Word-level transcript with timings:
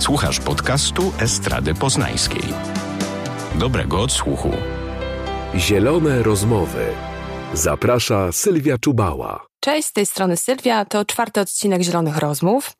Słuchasz 0.00 0.40
podcastu 0.40 1.12
Estrady 1.18 1.74
Poznańskiej. 1.74 2.42
Dobrego 3.54 4.00
odsłuchu. 4.00 4.50
Zielone 5.56 6.22
rozmowy. 6.22 6.86
Zaprasza 7.54 8.32
Sylwia 8.32 8.78
Czubała. 8.78 9.46
Cześć, 9.60 9.88
z 9.88 9.92
tej 9.92 10.06
strony 10.06 10.36
Sylwia. 10.36 10.84
To 10.84 11.04
czwarty 11.04 11.40
odcinek 11.40 11.82
Zielonych 11.82 12.16
Rozmów. 12.16 12.72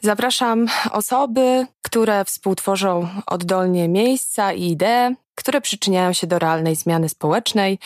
Zapraszam 0.00 0.66
osoby, 0.92 1.66
które 1.82 2.24
współtworzą 2.24 3.08
oddolnie 3.26 3.88
miejsca 3.88 4.52
i 4.52 4.70
idee, 4.70 5.14
które 5.34 5.60
przyczyniają 5.60 6.12
się 6.12 6.26
do 6.26 6.38
realnej 6.38 6.76
zmiany 6.76 7.08
społecznej 7.08 7.78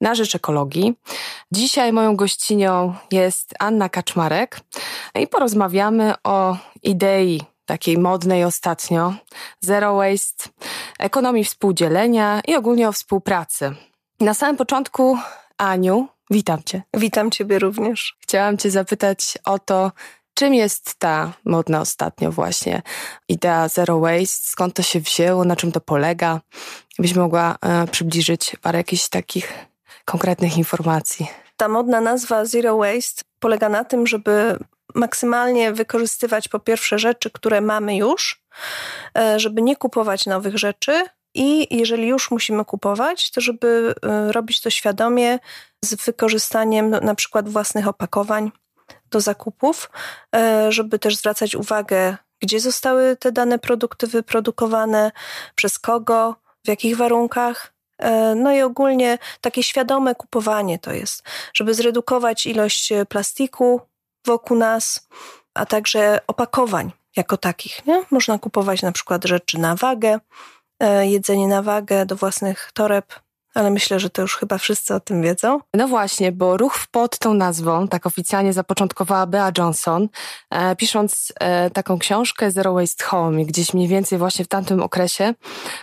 na 0.00 0.14
rzecz 0.14 0.34
ekologii. 0.34 0.94
Dzisiaj 1.52 1.92
moją 1.92 2.16
gościnią 2.16 2.94
jest 3.12 3.54
Anna 3.58 3.88
Kaczmarek 3.88 4.60
i 5.14 5.26
porozmawiamy 5.26 6.14
o 6.24 6.56
idei 6.82 7.40
takiej 7.70 7.98
modnej 7.98 8.44
ostatnio, 8.44 9.14
zero 9.60 9.94
waste, 9.96 10.50
ekonomii 10.98 11.44
współdzielenia 11.44 12.40
i 12.46 12.54
ogólnie 12.54 12.88
o 12.88 12.92
współpracy. 12.92 13.74
Na 14.20 14.34
samym 14.34 14.56
początku, 14.56 15.18
Aniu, 15.58 16.08
witam 16.30 16.62
Cię. 16.66 16.82
Witam 16.94 17.30
Ciebie 17.30 17.58
również. 17.58 18.16
Chciałam 18.20 18.58
Cię 18.58 18.70
zapytać 18.70 19.38
o 19.44 19.58
to, 19.58 19.92
czym 20.34 20.54
jest 20.54 20.94
ta 20.94 21.32
modna 21.44 21.80
ostatnio 21.80 22.32
właśnie 22.32 22.82
idea 23.28 23.68
zero 23.68 24.00
waste, 24.00 24.50
skąd 24.50 24.74
to 24.74 24.82
się 24.82 25.00
wzięło, 25.00 25.44
na 25.44 25.56
czym 25.56 25.72
to 25.72 25.80
polega? 25.80 26.40
Byś 26.98 27.14
mogła 27.14 27.56
e, 27.60 27.86
przybliżyć 27.86 28.56
parę 28.62 28.78
jakichś 28.78 29.08
takich 29.08 29.52
konkretnych 30.04 30.58
informacji. 30.58 31.26
Ta 31.56 31.68
modna 31.68 32.00
nazwa 32.00 32.44
zero 32.44 32.76
waste 32.76 33.22
polega 33.40 33.68
na 33.68 33.84
tym, 33.84 34.06
żeby 34.06 34.58
maksymalnie 34.94 35.72
wykorzystywać 35.72 36.48
po 36.48 36.60
pierwsze 36.60 36.98
rzeczy, 36.98 37.30
które 37.30 37.60
mamy 37.60 37.96
już, 37.96 38.42
e, 39.18 39.40
żeby 39.40 39.62
nie 39.62 39.76
kupować 39.76 40.26
nowych 40.26 40.58
rzeczy. 40.58 41.04
I 41.34 41.76
jeżeli 41.76 42.08
już 42.08 42.30
musimy 42.30 42.64
kupować, 42.64 43.30
to 43.30 43.40
żeby 43.40 43.94
e, 44.02 44.32
robić 44.32 44.60
to 44.60 44.70
świadomie 44.70 45.38
z 45.84 45.94
wykorzystaniem 45.94 46.90
na 46.90 47.14
przykład 47.14 47.48
własnych 47.48 47.88
opakowań 47.88 48.52
do 49.10 49.20
zakupów, 49.20 49.90
e, 50.36 50.72
żeby 50.72 50.98
też 50.98 51.16
zwracać 51.16 51.54
uwagę, 51.54 52.16
gdzie 52.40 52.60
zostały 52.60 53.16
te 53.16 53.32
dane 53.32 53.58
produkty 53.58 54.06
wyprodukowane, 54.06 55.12
przez 55.54 55.78
kogo, 55.78 56.36
w 56.64 56.68
jakich 56.68 56.96
warunkach. 56.96 57.72
No 58.36 58.52
i 58.52 58.62
ogólnie 58.62 59.18
takie 59.40 59.62
świadome 59.62 60.14
kupowanie 60.14 60.78
to 60.78 60.92
jest, 60.92 61.22
żeby 61.54 61.74
zredukować 61.74 62.46
ilość 62.46 62.92
plastiku, 63.08 63.80
wokół 64.26 64.56
nas, 64.56 65.08
a 65.54 65.66
także 65.66 66.18
opakowań 66.26 66.92
jako 67.16 67.36
takich. 67.36 67.86
Nie? 67.86 68.04
Można 68.10 68.38
kupować 68.38 68.82
na 68.82 68.92
przykład 68.92 69.24
rzeczy 69.24 69.58
na 69.58 69.74
wagę, 69.74 70.18
e, 70.80 71.06
jedzenie 71.06 71.48
na 71.48 71.62
wagę 71.62 72.06
do 72.06 72.16
własnych 72.16 72.70
toreb, 72.74 73.20
ale 73.54 73.70
myślę, 73.70 74.00
że 74.00 74.10
to 74.10 74.22
już 74.22 74.36
chyba 74.36 74.58
wszyscy 74.58 74.94
o 74.94 75.00
tym 75.00 75.22
wiedzą. 75.22 75.60
No 75.74 75.88
właśnie, 75.88 76.32
bo 76.32 76.56
ruch 76.56 76.78
pod 76.90 77.18
tą 77.18 77.34
nazwą, 77.34 77.88
tak 77.88 78.06
oficjalnie 78.06 78.52
zapoczątkowała 78.52 79.26
Bea 79.26 79.52
Johnson, 79.58 80.08
e, 80.50 80.76
pisząc 80.76 81.32
e, 81.40 81.70
taką 81.70 81.98
książkę 81.98 82.50
Zero 82.50 82.74
Waste 82.74 83.04
Home. 83.04 83.44
Gdzieś 83.44 83.74
mniej 83.74 83.88
więcej 83.88 84.18
właśnie 84.18 84.44
w 84.44 84.48
tamtym 84.48 84.82
okresie 84.82 85.34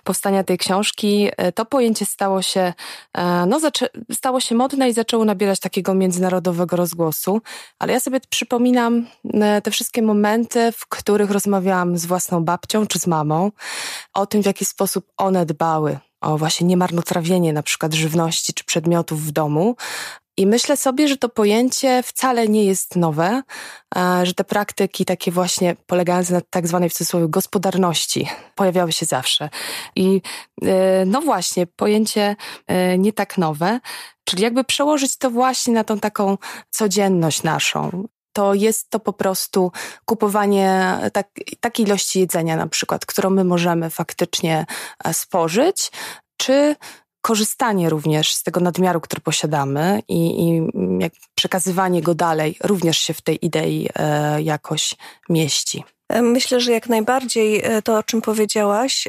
powstania 0.04 0.44
tej 0.44 0.58
książki 0.58 1.30
e, 1.38 1.52
to 1.52 1.66
pojęcie 1.66 2.06
stało 2.06 2.42
się, 2.42 2.74
e, 3.14 3.46
no, 3.46 3.60
stało 4.12 4.40
się 4.40 4.56
modne 4.56 4.90
i 4.90 4.94
zaczęło 4.94 5.26
nabierać 5.26 5.60
takiego 5.60 5.94
międzynarodowego 5.94 6.76
rozgłosu. 6.76 7.42
Ale 7.80 7.94
ja 7.94 8.00
sobie 8.00 8.20
przypominam 8.30 9.08
e, 9.34 9.62
te 9.62 9.72
wszystkie 9.72 10.02
momenty, 10.02 10.72
w 10.72 10.88
których 10.88 11.32
rozmawiałam 11.32 11.98
z 11.98 12.06
własną 12.06 12.44
babcią 12.46 12.88
czy 12.88 13.00
z 13.00 13.08
mamą 13.08 13.52
o 14.14 14.26
tym, 14.26 14.44
w 14.44 14.46
jaki 14.46 14.66
sposób 14.66 15.12
one 15.18 15.46
dbały 15.46 16.00
o 16.22 16.38
właśnie 16.38 16.68
niemarnotrawienie 16.68 17.54
na 17.54 17.64
przykład 17.64 17.94
żywności 17.94 18.54
czy 18.54 18.64
przedmiotów 18.64 19.22
w 19.22 19.32
domu. 19.32 19.76
I 20.40 20.48
myślę 20.48 20.78
sobie, 20.78 21.08
że 21.08 21.18
to 21.18 21.30
pojęcie 21.30 22.04
wcale 22.04 22.48
nie 22.48 22.66
jest 22.66 22.96
nowe, 22.96 23.42
że 24.24 24.34
te 24.34 24.44
praktyki 24.44 25.06
takie 25.06 25.32
właśnie 25.32 25.76
polegające 25.86 26.34
na 26.34 26.42
tak 26.42 26.68
zwanej 26.68 26.90
w 26.90 26.94
cudzysłowie 26.94 27.28
gospodarności 27.30 28.28
pojawiały 28.56 28.92
się 28.92 29.06
zawsze. 29.06 29.50
I 29.96 30.22
e, 30.62 31.06
no 31.06 31.22
właśnie, 31.22 31.68
pojęcie 31.68 32.36
e, 32.68 32.98
nie 32.98 33.14
tak 33.14 33.38
nowe, 33.38 33.80
czyli 34.24 34.44
jakby 34.44 34.64
przełożyć 34.64 35.18
to 35.18 35.32
właśnie 35.32 35.74
na 35.74 35.84
tą 35.84 36.00
taką 36.00 36.38
codzienność 36.70 37.44
naszą 37.44 38.08
to 38.38 38.54
jest 38.54 38.90
to 38.90 39.00
po 39.00 39.14
prostu 39.14 39.72
kupowanie 40.06 40.98
tak, 41.14 41.28
takiej 41.60 41.86
ilości 41.86 42.20
jedzenia 42.20 42.56
na 42.56 42.68
przykład, 42.68 43.06
którą 43.06 43.30
my 43.30 43.44
możemy 43.44 43.90
faktycznie 43.90 44.66
e, 45.04 45.14
spożyć, 45.14 45.92
czy 46.38 46.76
korzystanie 47.28 47.90
również 47.90 48.34
z 48.34 48.44
tego 48.44 48.60
nadmiaru, 48.60 49.02
który 49.02 49.22
posiadamy 49.22 50.02
i, 50.08 50.48
i 50.48 50.62
przekazywanie 51.36 52.02
go 52.02 52.16
dalej 52.16 52.58
również 52.64 52.98
się 52.98 53.14
w 53.14 53.22
tej 53.22 53.46
idei 53.46 53.90
e, 53.96 54.42
jakoś 54.42 54.96
mieści. 55.30 55.84
Myślę, 56.22 56.60
że 56.60 56.72
jak 56.72 56.90
najbardziej 56.90 57.62
e, 57.64 57.82
to, 57.82 57.98
o 57.98 58.04
czym 58.04 58.22
powiedziałaś, 58.22 59.08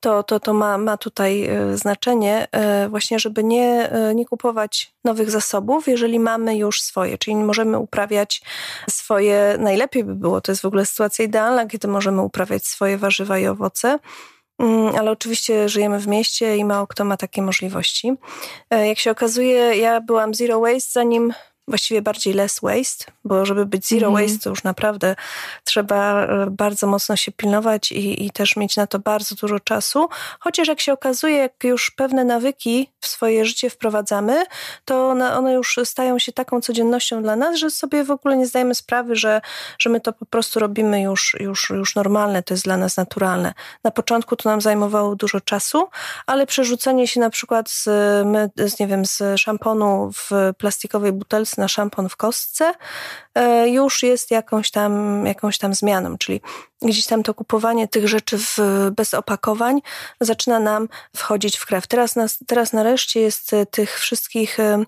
to, 0.00 0.22
to, 0.22 0.40
to 0.40 0.54
ma, 0.54 0.78
ma 0.78 0.96
tutaj 0.96 1.44
e, 1.44 1.76
znaczenie, 1.76 2.48
właśnie, 2.88 3.18
żeby 3.18 3.44
nie, 3.44 3.90
nie 4.14 4.26
kupować 4.26 4.92
nowych 5.04 5.30
zasobów, 5.30 5.88
jeżeli 5.88 6.20
mamy 6.20 6.56
już 6.56 6.82
swoje, 6.82 7.18
czyli 7.18 7.36
możemy 7.36 7.78
uprawiać 7.78 8.42
swoje, 8.90 9.56
najlepiej 9.58 10.04
by 10.04 10.14
było, 10.14 10.40
to 10.40 10.52
jest 10.52 10.62
w 10.62 10.66
ogóle 10.66 10.86
sytuacja 10.86 11.24
idealna, 11.24 11.66
kiedy 11.66 11.88
możemy 11.88 12.22
uprawiać 12.22 12.66
swoje 12.66 12.98
warzywa 12.98 13.38
i 13.38 13.46
owoce. 13.46 13.98
Mm, 14.58 14.96
ale 14.96 15.10
oczywiście 15.10 15.68
żyjemy 15.68 15.98
w 15.98 16.06
mieście 16.06 16.56
i 16.56 16.64
mało 16.64 16.86
kto 16.86 17.04
ma 17.04 17.16
takie 17.16 17.42
możliwości. 17.42 18.12
Jak 18.70 18.98
się 18.98 19.10
okazuje, 19.10 19.76
ja 19.76 20.00
byłam 20.00 20.34
zero 20.34 20.60
waste, 20.60 20.90
zanim 20.92 21.32
właściwie 21.68 22.02
bardziej 22.02 22.34
less 22.34 22.60
waste, 22.62 23.04
bo 23.24 23.46
żeby 23.46 23.66
być 23.66 23.88
zero 23.88 24.08
mm. 24.08 24.22
waste, 24.22 24.38
to 24.38 24.50
już 24.50 24.64
naprawdę 24.64 25.16
trzeba 25.64 26.26
e, 26.26 26.46
bardzo 26.50 26.86
mocno 26.86 27.16
się 27.16 27.32
pilnować 27.32 27.92
i, 27.92 28.26
i 28.26 28.30
też 28.30 28.56
mieć 28.56 28.76
na 28.76 28.86
to 28.86 28.98
bardzo 28.98 29.34
dużo 29.34 29.60
czasu. 29.60 30.08
Chociaż 30.40 30.68
jak 30.68 30.80
się 30.80 30.92
okazuje, 30.92 31.36
jak 31.36 31.64
już 31.64 31.90
pewne 31.90 32.24
nawyki 32.24 32.90
w 33.00 33.06
swoje 33.06 33.44
życie 33.44 33.70
wprowadzamy, 33.70 34.44
to 34.84 35.08
one, 35.08 35.36
one 35.36 35.52
już 35.52 35.78
stają 35.84 36.18
się 36.18 36.32
taką 36.32 36.60
codziennością 36.60 37.22
dla 37.22 37.36
nas, 37.36 37.56
że 37.56 37.70
sobie 37.70 38.04
w 38.04 38.10
ogóle 38.10 38.36
nie 38.36 38.46
zdajemy 38.46 38.74
sprawy, 38.74 39.16
że, 39.16 39.40
że 39.78 39.90
my 39.90 40.00
to 40.00 40.12
po 40.12 40.26
prostu 40.26 40.60
robimy 40.60 41.02
już, 41.02 41.36
już, 41.40 41.70
już 41.70 41.94
normalne, 41.94 42.42
to 42.42 42.54
jest 42.54 42.64
dla 42.64 42.76
nas 42.76 42.96
naturalne. 42.96 43.54
Na 43.84 43.90
początku 43.90 44.36
to 44.36 44.48
nam 44.48 44.60
zajmowało 44.60 45.16
dużo 45.16 45.40
czasu, 45.40 45.88
ale 46.26 46.46
przerzucenie 46.46 47.08
się 47.08 47.20
na 47.20 47.30
przykład 47.30 47.70
z, 47.70 47.82
z 48.56 48.78
nie 48.80 48.86
wiem, 48.86 49.06
z 49.06 49.40
szamponu 49.40 50.10
w 50.12 50.30
plastikowej 50.58 51.12
butelce 51.12 51.53
na 51.58 51.68
szampon 51.68 52.08
w 52.08 52.16
kostce 52.16 52.74
e, 53.34 53.68
już 53.68 54.02
jest 54.02 54.30
jakąś 54.30 54.70
tam, 54.70 55.26
jakąś 55.26 55.58
tam 55.58 55.74
zmianą, 55.74 56.18
czyli 56.18 56.40
gdzieś 56.82 57.06
tam 57.06 57.22
to 57.22 57.34
kupowanie 57.34 57.88
tych 57.88 58.08
rzeczy 58.08 58.38
w, 58.38 58.58
bez 58.96 59.14
opakowań 59.14 59.80
zaczyna 60.20 60.60
nam 60.60 60.88
wchodzić 61.16 61.56
w 61.56 61.66
krew. 61.66 61.86
Teraz, 61.86 62.16
nas, 62.16 62.38
teraz 62.46 62.72
nareszcie 62.72 63.20
jest 63.20 63.52
e, 63.52 63.66
tych 63.66 63.98
wszystkich 63.98 64.60
e, 64.60 64.84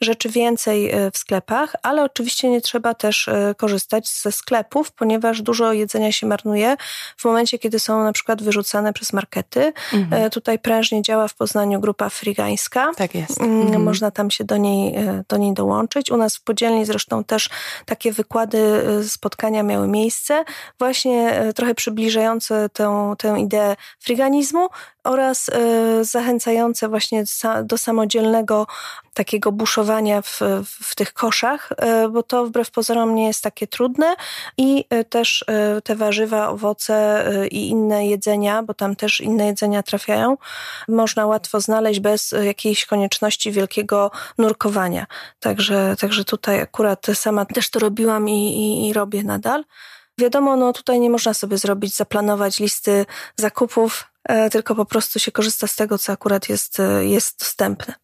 rzeczy 0.00 0.28
więcej 0.28 0.92
w 1.12 1.18
sklepach, 1.18 1.72
ale 1.82 2.04
oczywiście 2.04 2.50
nie 2.50 2.60
trzeba 2.60 2.94
też 2.94 3.30
korzystać 3.56 4.08
ze 4.08 4.32
sklepów, 4.32 4.92
ponieważ 4.92 5.42
dużo 5.42 5.72
jedzenia 5.72 6.12
się 6.12 6.26
marnuje 6.26 6.76
w 7.16 7.24
momencie, 7.24 7.58
kiedy 7.58 7.78
są 7.78 8.04
na 8.04 8.12
przykład 8.12 8.42
wyrzucane 8.42 8.92
przez 8.92 9.12
markety. 9.12 9.72
Mhm. 9.92 10.30
Tutaj 10.30 10.58
prężnie 10.58 11.02
działa 11.02 11.28
w 11.28 11.34
Poznaniu 11.34 11.80
grupa 11.80 12.08
frygańska. 12.08 12.90
Tak 12.96 13.14
jest. 13.14 13.40
Mm, 13.40 13.62
mhm. 13.62 13.82
Można 13.82 14.10
tam 14.10 14.30
się 14.30 14.44
do 14.44 14.56
niej, 14.56 14.94
do 15.28 15.36
niej 15.36 15.54
dołączyć. 15.54 16.09
U 16.10 16.16
nas 16.16 16.36
w 16.36 16.42
podzielni. 16.42 16.84
Zresztą 16.84 17.24
też 17.24 17.50
takie 17.86 18.12
wykłady, 18.12 18.58
y, 19.00 19.08
spotkania 19.08 19.62
miały 19.62 19.88
miejsce, 19.88 20.44
właśnie 20.78 21.42
y, 21.42 21.52
trochę 21.52 21.74
przybliżające 21.74 22.68
tę, 22.68 23.14
tę 23.18 23.40
ideę 23.40 23.76
friganizmu 23.98 24.68
oraz 25.04 25.48
y, 25.48 26.04
zachęcające 26.04 26.88
właśnie 26.88 27.24
do 27.64 27.78
samodzielnego 27.78 28.66
takiego 29.14 29.52
buszowania 29.52 30.22
w, 30.22 30.40
w 30.64 30.94
tych 30.94 31.12
koszach, 31.12 31.68
bo 32.12 32.22
to 32.22 32.46
wbrew 32.46 32.70
pozorom 32.70 33.14
nie 33.14 33.26
jest 33.26 33.42
takie 33.42 33.66
trudne 33.66 34.14
i 34.56 34.84
też 35.08 35.44
te 35.84 35.96
warzywa, 35.96 36.48
owoce 36.48 37.24
i 37.50 37.68
inne 37.68 38.06
jedzenia, 38.06 38.62
bo 38.62 38.74
tam 38.74 38.96
też 38.96 39.20
inne 39.20 39.46
jedzenia 39.46 39.82
trafiają, 39.82 40.36
można 40.88 41.26
łatwo 41.26 41.60
znaleźć 41.60 42.00
bez 42.00 42.34
jakiejś 42.42 42.86
konieczności 42.86 43.52
wielkiego 43.52 44.10
nurkowania. 44.38 45.06
Także, 45.40 45.94
także 46.00 46.24
tutaj 46.24 46.60
akurat 46.60 47.06
sama 47.14 47.44
też 47.44 47.70
to 47.70 47.78
robiłam 47.78 48.28
i, 48.28 48.56
i, 48.56 48.88
i 48.88 48.92
robię 48.92 49.22
nadal. 49.24 49.64
Wiadomo, 50.18 50.56
no 50.56 50.72
tutaj 50.72 51.00
nie 51.00 51.10
można 51.10 51.34
sobie 51.34 51.58
zrobić, 51.58 51.96
zaplanować 51.96 52.58
listy 52.58 53.06
zakupów, 53.36 54.04
e, 54.04 54.09
tylko 54.50 54.74
po 54.74 54.84
prostu 54.84 55.18
się 55.18 55.32
korzysta 55.32 55.66
z 55.66 55.76
tego, 55.76 55.98
co 55.98 56.12
akurat 56.12 56.48
jest, 56.48 56.80
e, 56.80 57.04
jest 57.04 57.38
dostępne. 57.38 57.94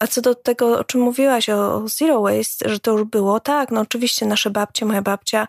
A 0.00 0.06
co 0.06 0.20
do 0.20 0.34
tego, 0.34 0.78
o 0.78 0.84
czym 0.84 1.00
mówiłaś, 1.00 1.48
o 1.48 1.88
zero 1.88 2.22
waste, 2.22 2.68
że 2.68 2.80
to 2.80 2.92
już 2.92 3.04
było, 3.04 3.40
tak, 3.40 3.70
no 3.70 3.80
oczywiście 3.80 4.26
nasze 4.26 4.50
babcie, 4.50 4.86
moja 4.86 5.02
babcia 5.02 5.48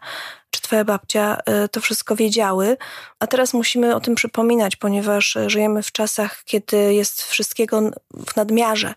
czy 0.50 0.62
twoja 0.62 0.84
babcia 0.84 1.38
to 1.72 1.82
wszystko 1.82 2.16
wiedziały, 2.16 2.78
a 3.20 3.28
teraz 3.28 3.54
musimy 3.54 3.96
o 3.96 4.00
tym 4.00 4.16
przypominać, 4.16 4.76
ponieważ 4.76 5.38
żyjemy 5.48 5.84
w 5.84 5.92
czasach, 5.92 6.44
kiedy 6.46 6.94
jest 6.94 7.24
wszystkiego 7.24 7.82
w 8.28 8.36
nadmiarze. 8.36 8.94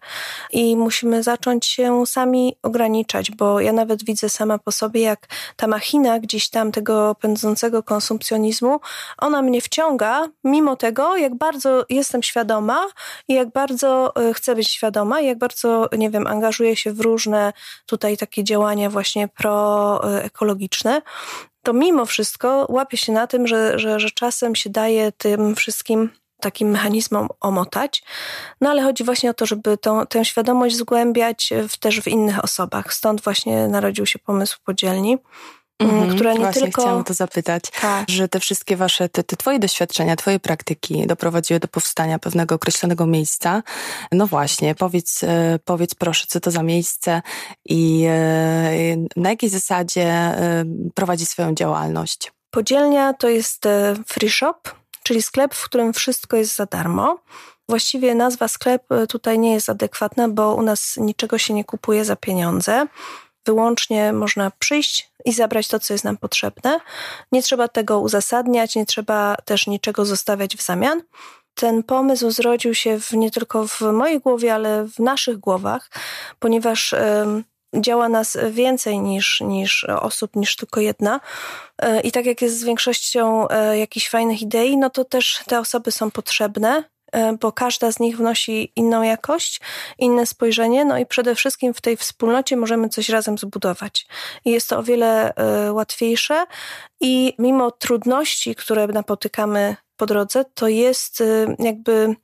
I 0.52 0.76
musimy 0.76 1.22
zacząć 1.22 1.66
się 1.66 2.06
sami 2.06 2.56
ograniczać, 2.62 3.31
bo 3.31 3.60
ja 3.60 3.72
nawet 3.72 4.04
widzę 4.04 4.28
sama 4.28 4.58
po 4.58 4.72
sobie, 4.72 5.00
jak 5.00 5.26
ta 5.56 5.66
machina 5.66 6.19
gdzieś 6.19 6.50
tam 6.50 6.72
tego 6.72 7.14
pędzącego 7.14 7.82
konsumpcjonizmu, 7.82 8.81
ona 9.19 9.43
mnie 9.43 9.60
wciąga, 9.60 10.28
mimo 10.44 10.76
tego, 10.76 11.16
jak 11.16 11.34
bardzo 11.34 11.84
jestem 11.88 12.22
świadoma 12.22 12.87
i 13.28 13.34
jak 13.34 13.52
bardzo 13.52 14.16
e, 14.16 14.34
chcę 14.34 14.55
być 14.55 14.70
świadoma 14.70 15.20
i 15.20 15.26
jak 15.26 15.38
bardzo, 15.38 15.88
nie 15.98 16.10
wiem, 16.10 16.26
angażuję 16.26 16.76
się 16.76 16.93
w 16.93 17.00
różne 17.00 17.52
tutaj 17.87 18.16
takie 18.16 18.44
działania 18.44 18.90
właśnie 18.90 19.28
proekologiczne, 19.28 21.02
to 21.62 21.72
mimo 21.72 22.06
wszystko 22.06 22.66
łapię 22.68 22.96
się 22.96 23.12
na 23.12 23.26
tym, 23.26 23.46
że, 23.46 23.78
że, 23.78 24.00
że 24.00 24.10
czasem 24.10 24.54
się 24.54 24.70
daje 24.70 25.12
tym 25.12 25.54
wszystkim 25.54 26.10
takim 26.40 26.70
mechanizmom 26.70 27.28
omotać. 27.40 28.02
No 28.60 28.70
ale 28.70 28.82
chodzi 28.82 29.04
właśnie 29.04 29.30
o 29.30 29.34
to, 29.34 29.46
żeby 29.46 29.78
tą, 29.78 30.06
tę 30.06 30.24
świadomość 30.24 30.76
zgłębiać 30.76 31.50
w, 31.68 31.76
też 31.76 32.00
w 32.00 32.08
innych 32.08 32.44
osobach. 32.44 32.94
Stąd 32.94 33.20
właśnie 33.20 33.68
narodził 33.68 34.06
się 34.06 34.18
pomysł 34.18 34.58
podzielni. 34.64 35.18
Mm 35.82 36.11
-hmm, 36.11 36.14
która 36.14 36.32
nie 36.32 36.38
właśnie 36.38 36.62
tylko... 36.62 36.82
chciałam 36.82 37.05
to 37.05 37.14
zapytać, 37.14 37.64
tak. 37.81 38.08
że 38.08 38.29
te 38.29 38.40
wszystkie 38.40 38.76
wasze, 38.76 39.08
te, 39.08 39.25
te 39.25 39.37
twoje 39.37 39.58
doświadczenia, 39.58 40.17
twoje 40.17 40.40
praktyki 40.40 41.06
doprowadziły 41.06 41.61
do 41.61 41.69
powstania 41.69 42.19
pewnego 42.19 42.55
określonego 42.55 43.06
miejsca. 43.06 43.62
No 44.12 44.26
właśnie, 44.26 44.75
powiedz, 44.75 45.23
e, 45.23 45.58
powiedz 45.64 45.94
proszę, 45.94 46.26
co 46.29 46.40
to 46.40 46.50
za 46.50 46.62
miejsce 46.62 47.23
i 47.64 48.05
e, 48.08 48.96
na 49.17 49.31
jakiej 49.31 49.50
zasadzie 49.50 50.05
e, 50.05 50.64
prowadzi 50.94 51.26
swoją 51.26 51.55
działalność? 51.55 52.32
Podzielnia 52.50 53.12
to 53.12 53.29
jest 53.29 53.64
free 54.06 54.31
shop, 54.31 54.61
czyli 55.02 55.23
sklep, 55.23 55.55
w 55.55 55.64
którym 55.64 55.93
wszystko 55.93 56.37
jest 56.37 56.56
za 56.56 56.67
darmo. 56.67 57.19
Właściwie 57.69 58.14
nazwa 58.14 58.49
sklep 58.49 58.82
tutaj 59.08 59.38
nie 59.38 59.52
jest 59.52 59.69
adekwatna, 59.69 60.29
bo 60.29 60.55
u 60.55 60.62
nas 60.62 60.96
niczego 60.96 61.38
się 61.38 61.55
nie 61.55 61.64
kupuje 61.64 62.05
za 62.05 62.17
pieniądze. 62.17 62.87
Wyłącznie 63.46 64.12
można 64.12 64.52
przyjść 64.58 65.12
i 65.24 65.32
zabrać 65.32 65.68
to, 65.68 65.78
co 65.78 65.94
jest 65.94 66.04
nam 66.04 66.16
potrzebne. 66.16 66.80
Nie 67.32 67.42
trzeba 67.42 67.68
tego 67.68 68.00
uzasadniać, 68.00 68.76
nie 68.76 68.86
trzeba 68.86 69.36
też 69.44 69.66
niczego 69.66 70.04
zostawiać 70.04 70.56
w 70.56 70.62
zamian. 70.62 71.02
Ten 71.54 71.82
pomysł 71.82 72.30
zrodził 72.30 72.74
się 72.74 73.00
w, 73.00 73.12
nie 73.12 73.30
tylko 73.30 73.68
w 73.68 73.80
mojej 73.80 74.20
głowie, 74.20 74.54
ale 74.54 74.88
w 74.88 74.98
naszych 74.98 75.38
głowach, 75.38 75.90
ponieważ 76.38 76.94
działa 77.76 78.08
nas 78.08 78.38
więcej 78.50 79.00
niż, 79.00 79.40
niż 79.40 79.84
osób, 79.84 80.36
niż 80.36 80.56
tylko 80.56 80.80
jedna. 80.80 81.20
E, 81.78 82.00
I 82.00 82.12
tak 82.12 82.26
jak 82.26 82.42
jest 82.42 82.60
z 82.60 82.64
większością 82.64 83.48
e, 83.48 83.78
jakichś 83.78 84.08
fajnych 84.08 84.42
idei, 84.42 84.76
no 84.76 84.90
to 84.90 85.04
też 85.04 85.40
te 85.46 85.58
osoby 85.58 85.90
są 85.90 86.10
potrzebne, 86.10 86.84
bo 87.40 87.52
każda 87.52 87.92
z 87.92 88.00
nich 88.00 88.16
wnosi 88.16 88.72
inną 88.76 89.02
jakość, 89.02 89.60
inne 89.98 90.26
spojrzenie, 90.26 90.84
no 90.84 90.98
i 90.98 91.06
przede 91.06 91.34
wszystkim 91.34 91.74
w 91.74 91.80
tej 91.80 91.96
wspólnocie 91.96 92.56
możemy 92.56 92.88
coś 92.88 93.08
razem 93.08 93.38
zbudować. 93.38 94.06
I 94.44 94.50
jest 94.50 94.68
to 94.68 94.78
o 94.78 94.82
wiele 94.82 95.34
łatwiejsze 95.72 96.44
i 97.00 97.34
mimo 97.38 97.70
trudności, 97.70 98.54
które 98.54 98.86
napotykamy 98.86 99.76
po 99.96 100.06
drodze, 100.06 100.44
to 100.54 100.68
jest 100.68 101.22
jakby 101.58 102.16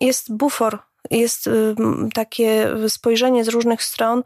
jest 0.00 0.36
bufor 0.36 0.78
jest 1.10 1.46
y, 1.46 1.74
takie 2.14 2.68
spojrzenie 2.88 3.44
z 3.44 3.48
różnych 3.48 3.82
stron, 3.82 4.22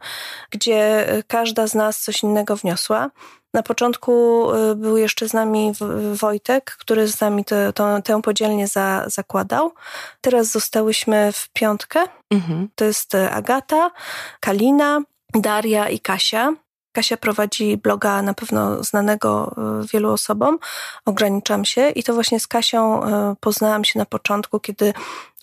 gdzie 0.51 1.07
każda 1.27 1.67
z 1.67 1.75
nas 1.75 2.01
coś 2.01 2.23
innego 2.23 2.55
wniosła. 2.55 3.09
Na 3.53 3.63
początku 3.63 4.47
y, 4.51 4.75
był 4.75 4.97
jeszcze 4.97 5.29
z 5.29 5.33
nami 5.33 5.71
Wojtek, 6.13 6.75
który 6.79 7.07
z 7.07 7.21
nami 7.21 7.45
te, 7.45 7.73
to, 7.73 8.01
tę 8.01 8.21
podzielnię 8.21 8.67
za, 8.67 9.03
zakładał. 9.07 9.73
Teraz 10.21 10.51
zostałyśmy 10.51 11.31
w 11.31 11.49
piątkę. 11.49 12.03
Mhm. 12.29 12.69
To 12.75 12.85
jest 12.85 13.15
Agata, 13.15 13.91
Kalina, 14.39 15.01
Daria 15.33 15.89
i 15.89 15.99
Kasia. 15.99 16.53
Kasia 16.93 17.17
prowadzi 17.17 17.77
bloga 17.77 18.21
na 18.21 18.33
pewno 18.33 18.83
znanego 18.83 19.55
e, 19.57 19.87
wielu 19.93 20.11
osobom. 20.11 20.59
Ograniczam 21.05 21.65
się 21.65 21.89
i 21.89 22.03
to 22.03 22.13
właśnie 22.13 22.39
z 22.39 22.47
Kasią 22.47 23.03
e, 23.03 23.35
poznałam 23.39 23.83
się 23.83 23.99
na 23.99 24.05
początku, 24.05 24.59
kiedy 24.59 24.93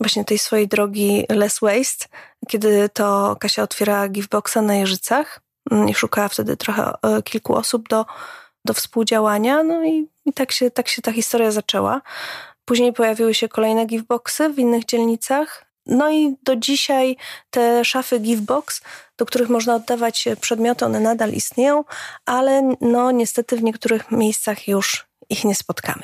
właśnie 0.01 0.25
tej 0.25 0.39
swojej 0.39 0.69
drogi 0.69 1.27
Less 1.29 1.61
Waste, 1.61 2.07
kiedy 2.49 2.89
to 2.89 3.37
Kasia 3.41 3.63
otwierała 3.63 4.09
Giveboxa 4.09 4.57
na 4.63 4.75
Jeżycach 4.75 5.41
mm, 5.71 5.89
i 5.89 5.95
szukała 5.95 6.29
wtedy 6.29 6.57
trochę 6.57 6.93
e, 7.03 7.23
kilku 7.23 7.55
osób 7.55 7.89
do, 7.89 8.07
do 8.65 8.75
współdziałania. 8.75 9.63
No 9.63 9.85
i, 9.85 10.09
i 10.27 10.33
tak, 10.33 10.53
się, 10.53 10.71
tak 10.71 10.89
się 10.89 11.03
ta 11.03 11.13
historia 11.13 11.51
zaczęła. 11.51 12.01
Później 12.65 12.93
pojawiły 12.93 13.35
się 13.35 13.49
kolejne 13.49 13.87
Giveboxy 13.87 14.49
w 14.49 14.59
innych 14.59 14.85
dzielnicach. 14.85 15.70
No 15.91 16.11
i 16.11 16.37
do 16.43 16.57
dzisiaj 16.57 17.17
te 17.51 17.85
szafy 17.85 18.21
Givebox 18.21 18.81
do 19.21 19.27
których 19.27 19.49
można 19.49 19.75
oddawać 19.75 20.29
przedmioty, 20.41 20.85
one 20.85 21.01
nadal 21.01 21.33
istnieją, 21.33 21.85
ale 22.27 22.75
no 22.81 23.11
niestety 23.11 23.57
w 23.57 23.63
niektórych 23.63 24.11
miejscach 24.11 24.69
już 24.69 25.07
ich 25.29 25.45
nie 25.45 25.55
spotkamy. 25.55 26.03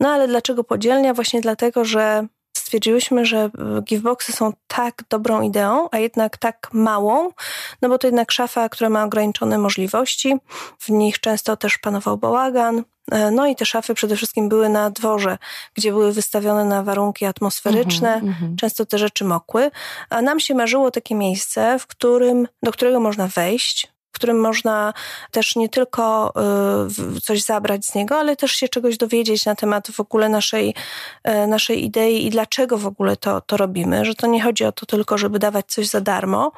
No 0.00 0.08
ale 0.08 0.28
dlaczego 0.28 0.64
podzielnia? 0.64 1.14
Właśnie 1.14 1.40
dlatego, 1.40 1.84
że 1.84 2.26
stwierdziłyśmy, 2.74 3.26
że 3.26 3.50
giveboxy 3.82 4.32
są 4.32 4.52
tak 4.66 5.02
dobrą 5.10 5.42
ideą, 5.42 5.88
a 5.92 5.98
jednak 5.98 6.36
tak 6.36 6.68
małą, 6.72 7.30
no 7.82 7.88
bo 7.88 7.98
to 7.98 8.06
jednak 8.06 8.32
szafa, 8.32 8.68
która 8.68 8.90
ma 8.90 9.04
ograniczone 9.04 9.58
możliwości, 9.58 10.34
w 10.78 10.88
nich 10.88 11.20
często 11.20 11.56
też 11.56 11.78
panował 11.78 12.16
bałagan, 12.16 12.84
E, 13.12 13.30
no 13.30 13.46
i 13.46 13.56
te 13.56 13.66
szafy 13.66 13.94
przede 13.94 14.16
wszystkim 14.16 14.48
były 14.48 14.68
na 14.68 14.90
dworze, 14.90 15.38
gdzie 15.74 15.90
były 15.90 16.12
wystawione 16.12 16.64
na 16.64 16.82
warunki 16.82 17.24
atmosferyczne, 17.24 18.14
mm 18.14 18.34
-hmm. 18.34 18.56
często 18.56 18.86
te 18.86 18.98
rzeczy 18.98 19.24
mokły, 19.24 19.70
a 20.10 20.22
nam 20.22 20.40
się 20.40 20.54
marzyło 20.54 20.90
takie 20.90 21.14
miejsce, 21.14 21.78
w 21.78 21.86
którym, 21.86 22.48
do 22.62 22.72
którego 22.72 23.00
można 23.00 23.28
wejść, 23.28 23.93
w 24.14 24.16
którym 24.16 24.40
można 24.40 24.92
też 25.30 25.56
nie 25.56 25.68
tylko 25.68 26.32
y, 27.16 27.20
coś 27.20 27.42
zabrać 27.42 27.86
z 27.86 27.94
niego, 27.94 28.18
ale 28.18 28.36
też 28.36 28.52
się 28.52 28.68
czegoś 28.68 28.96
dowiedzieć 28.96 29.46
na 29.46 29.54
temat 29.54 29.90
w 29.90 30.00
ogóle 30.00 30.28
naszej, 30.28 30.74
y, 31.28 31.46
naszej 31.46 31.84
idei 31.84 32.26
i 32.26 32.30
dlaczego 32.30 32.78
w 32.78 32.86
ogóle 32.86 33.16
to, 33.16 33.40
to 33.40 33.56
robimy, 33.56 34.04
że 34.04 34.14
to 34.14 34.26
nie 34.26 34.42
chodzi 34.42 34.64
o 34.64 34.72
to 34.72 34.86
tylko, 34.86 35.18
żeby 35.18 35.38
dawać 35.38 35.66
coś 35.66 35.86
za 35.86 36.00
darmo, 36.00 36.52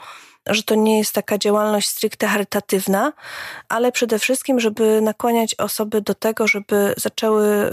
że 0.47 0.63
to 0.63 0.75
nie 0.75 0.99
jest 0.99 1.13
taka 1.13 1.39
działalność 1.39 1.89
stricte 1.89 2.27
charytatywna, 2.27 3.13
ale 3.69 3.93
przede 3.93 4.19
wszystkim, 4.19 4.61
żeby 4.61 5.01
nakłaniać 5.01 5.55
osoby 5.55 6.01
do 6.01 6.15
tego, 6.15 6.47
żeby 6.47 6.95
zaczęły 6.97 7.71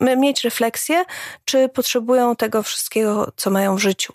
mieć 0.00 0.44
refleksję, 0.44 1.04
czy 1.44 1.68
potrzebują 1.68 2.36
tego 2.36 2.62
wszystkiego, 2.62 3.32
co 3.36 3.50
mają 3.50 3.76
w 3.76 3.80
życiu. 3.80 4.12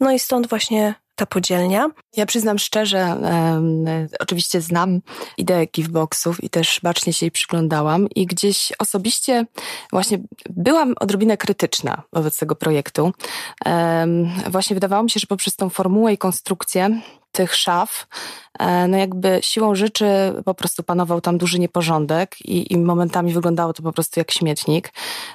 No 0.00 0.12
i 0.12 0.18
stąd 0.18 0.48
właśnie 0.48 0.94
ta 1.14 1.26
podzielnia. 1.26 1.90
Ja 2.16 2.26
przyznam 2.26 2.58
szczerze, 2.58 3.16
um, 3.22 3.84
oczywiście 4.20 4.60
znam 4.60 5.00
ideę 5.38 5.66
giftboxów 5.66 6.44
i 6.44 6.50
też 6.50 6.80
bacznie 6.82 7.12
się 7.12 7.26
jej 7.26 7.30
przyglądałam 7.30 8.08
i 8.10 8.26
gdzieś 8.26 8.72
osobiście 8.78 9.46
właśnie 9.92 10.18
byłam 10.50 10.94
odrobinę 11.00 11.36
krytyczna 11.36 12.02
wobec 12.12 12.38
tego 12.38 12.54
projektu. 12.54 13.12
Um, 13.66 14.30
właśnie 14.50 14.74
wydawało 14.74 15.02
mi 15.02 15.10
się, 15.10 15.20
że 15.20 15.26
poprzez 15.26 15.56
tą 15.56 15.70
formułę 15.70 16.12
i 16.12 16.18
konstrukcję 16.18 17.00
tych 17.32 17.54
szaf, 17.54 18.06
e, 18.58 18.88
no 18.88 18.96
jakby 18.96 19.38
siłą 19.42 19.74
rzeczy 19.74 20.04
po 20.44 20.54
prostu 20.54 20.82
panował 20.82 21.20
tam 21.20 21.38
duży 21.38 21.58
nieporządek 21.58 22.40
i, 22.40 22.72
i, 22.72 22.78
momentami 22.78 23.32
wyglądało 23.32 23.72
to 23.72 23.82
po 23.82 23.92
prostu 23.92 24.20
jak 24.20 24.30
śmietnik. 24.30 24.92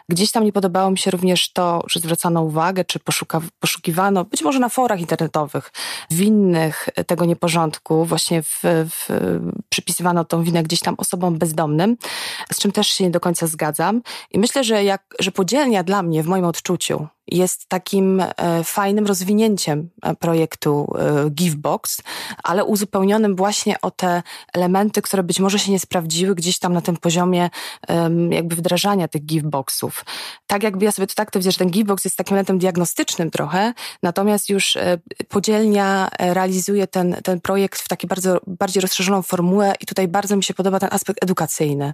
Gdzieś 0.09 0.31
tam 0.31 0.43
nie 0.43 0.53
podobało 0.53 0.91
mi 0.91 0.97
się 0.97 1.11
również 1.11 1.53
to, 1.53 1.83
że 1.89 1.99
zwracano 1.99 2.41
uwagę, 2.41 2.85
czy 2.85 2.99
poszuka, 2.99 3.41
poszukiwano, 3.59 4.25
być 4.25 4.41
może 4.41 4.59
na 4.59 4.69
forach 4.69 4.99
internetowych, 4.99 5.66
winnych 6.11 6.89
tego 7.07 7.25
nieporządku, 7.25 8.05
właśnie 8.05 8.43
w, 8.43 8.61
w, 8.63 9.07
przypisywano 9.69 10.25
tą 10.25 10.43
winę 10.43 10.63
gdzieś 10.63 10.79
tam 10.79 10.95
osobom 10.97 11.37
bezdomnym, 11.37 11.97
z 12.51 12.59
czym 12.59 12.71
też 12.71 12.87
się 12.87 13.03
nie 13.03 13.11
do 13.11 13.19
końca 13.19 13.47
zgadzam. 13.47 14.01
I 14.31 14.39
myślę, 14.39 14.63
że, 14.63 14.83
jak, 14.83 15.03
że 15.19 15.31
podzielnia 15.31 15.83
dla 15.83 16.03
mnie, 16.03 16.23
w 16.23 16.27
moim 16.27 16.45
odczuciu, 16.45 17.07
jest 17.27 17.69
takim 17.69 18.19
e, 18.19 18.63
fajnym 18.63 19.05
rozwinięciem 19.05 19.89
e, 20.01 20.15
projektu 20.15 20.87
e, 20.99 21.29
Givebox, 21.29 22.01
ale 22.43 22.65
uzupełnionym 22.65 23.35
właśnie 23.35 23.81
o 23.81 23.91
te 23.91 24.23
elementy, 24.53 25.01
które 25.01 25.23
być 25.23 25.39
może 25.39 25.59
się 25.59 25.71
nie 25.71 25.79
sprawdziły 25.79 26.35
gdzieś 26.35 26.59
tam 26.59 26.73
na 26.73 26.81
tym 26.81 26.97
poziomie 26.97 27.49
jakby 28.29 28.55
wdrażania 28.55 29.07
tych 29.07 29.25
Giveboxów. 29.25 30.05
Tak 30.47 30.63
jakby 30.63 30.85
ja 30.85 30.91
sobie 30.91 31.07
to 31.07 31.15
tak 31.15 31.31
to 31.31 31.39
widzę, 31.39 31.51
że 31.51 31.57
ten 31.57 31.69
Givebox 31.69 32.05
jest 32.05 32.17
takim 32.17 32.33
elementem 32.33 32.57
diagnostycznym 32.59 33.31
trochę, 33.31 33.73
natomiast 34.03 34.49
już 34.49 34.77
podzielnia 35.29 36.09
realizuje 36.19 36.87
ten, 36.87 37.15
ten 37.23 37.41
projekt 37.41 37.81
w 37.81 37.87
takiej 37.87 38.07
bardzo, 38.07 38.41
bardziej 38.47 38.81
rozszerzoną 38.81 39.21
formułę 39.21 39.73
i 39.79 39.85
tutaj 39.85 40.07
bardzo 40.07 40.35
mi 40.35 40.43
się 40.43 40.53
podoba 40.53 40.79
ten 40.79 40.89
aspekt 40.91 41.23
edukacyjny, 41.23 41.93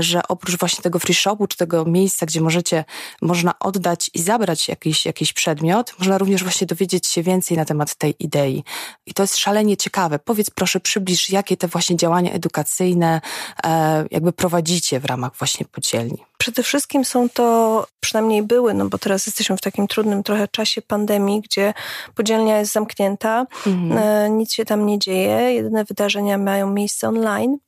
że 0.00 0.20
oprócz 0.28 0.58
właśnie 0.58 0.82
tego 0.82 0.98
free 0.98 1.14
shopu, 1.14 1.46
czy 1.46 1.56
tego 1.56 1.84
miejsca, 1.84 2.26
gdzie 2.26 2.40
możecie, 2.40 2.84
można 3.22 3.58
oddać 3.58 4.10
i 4.14 4.22
zabrać 4.22 4.57
poznać 4.58 4.68
jakiś, 4.68 5.06
jakiś 5.06 5.32
przedmiot, 5.32 5.94
można 5.98 6.18
również 6.18 6.42
właśnie 6.42 6.66
dowiedzieć 6.66 7.06
się 7.06 7.22
więcej 7.22 7.56
na 7.56 7.64
temat 7.64 7.94
tej 7.94 8.14
idei. 8.18 8.64
I 9.06 9.14
to 9.14 9.22
jest 9.22 9.36
szalenie 9.36 9.76
ciekawe. 9.76 10.18
Powiedz 10.18 10.50
proszę, 10.50 10.80
przybliż, 10.80 11.30
jakie 11.30 11.56
te 11.56 11.68
właśnie 11.68 11.96
działania 11.96 12.32
edukacyjne 12.32 13.20
e, 13.64 14.04
jakby 14.10 14.32
prowadzicie 14.32 15.00
w 15.00 15.04
ramach 15.04 15.36
właśnie 15.38 15.66
podzielni. 15.66 16.24
Przede 16.38 16.62
wszystkim 16.62 17.04
są 17.04 17.28
to, 17.28 17.86
przynajmniej 18.00 18.42
były, 18.42 18.74
no 18.74 18.88
bo 18.88 18.98
teraz 18.98 19.26
jesteśmy 19.26 19.56
w 19.56 19.60
takim 19.60 19.86
trudnym 19.86 20.22
trochę 20.22 20.48
czasie 20.48 20.82
pandemii, 20.82 21.40
gdzie 21.40 21.74
podzielnia 22.14 22.58
jest 22.58 22.72
zamknięta, 22.72 23.46
mhm. 23.66 23.98
E, 23.98 24.30
nic 24.30 24.52
się 24.52 24.64
tam 24.64 24.86
nie 24.86 24.98
dzieje, 24.98 25.52
jedyne 25.54 25.84
wydarzenia 25.84 26.38
mają 26.38 26.70
miejsce 26.70 27.08
online. 27.08 27.58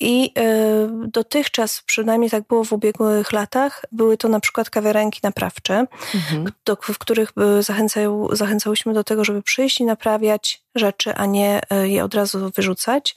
I 0.00 0.32
y, 0.38 1.08
dotychczas, 1.08 1.82
przynajmniej 1.86 2.30
tak 2.30 2.46
było 2.46 2.64
w 2.64 2.72
ubiegłych 2.72 3.32
latach, 3.32 3.84
były 3.92 4.16
to 4.16 4.28
na 4.28 4.40
przykład 4.40 4.70
kawiarenki 4.70 5.20
naprawcze, 5.22 5.86
mhm. 6.14 6.52
do, 6.64 6.76
w 6.82 6.98
których 6.98 7.32
zachęcają, 7.60 8.28
zachęcałyśmy 8.32 8.94
do 8.94 9.04
tego, 9.04 9.24
żeby 9.24 9.42
przyjść 9.42 9.80
i 9.80 9.84
naprawiać 9.84 10.62
rzeczy, 10.74 11.14
a 11.14 11.26
nie 11.26 11.60
y, 11.72 11.88
je 11.88 12.04
od 12.04 12.14
razu 12.14 12.50
wyrzucać. 12.54 13.16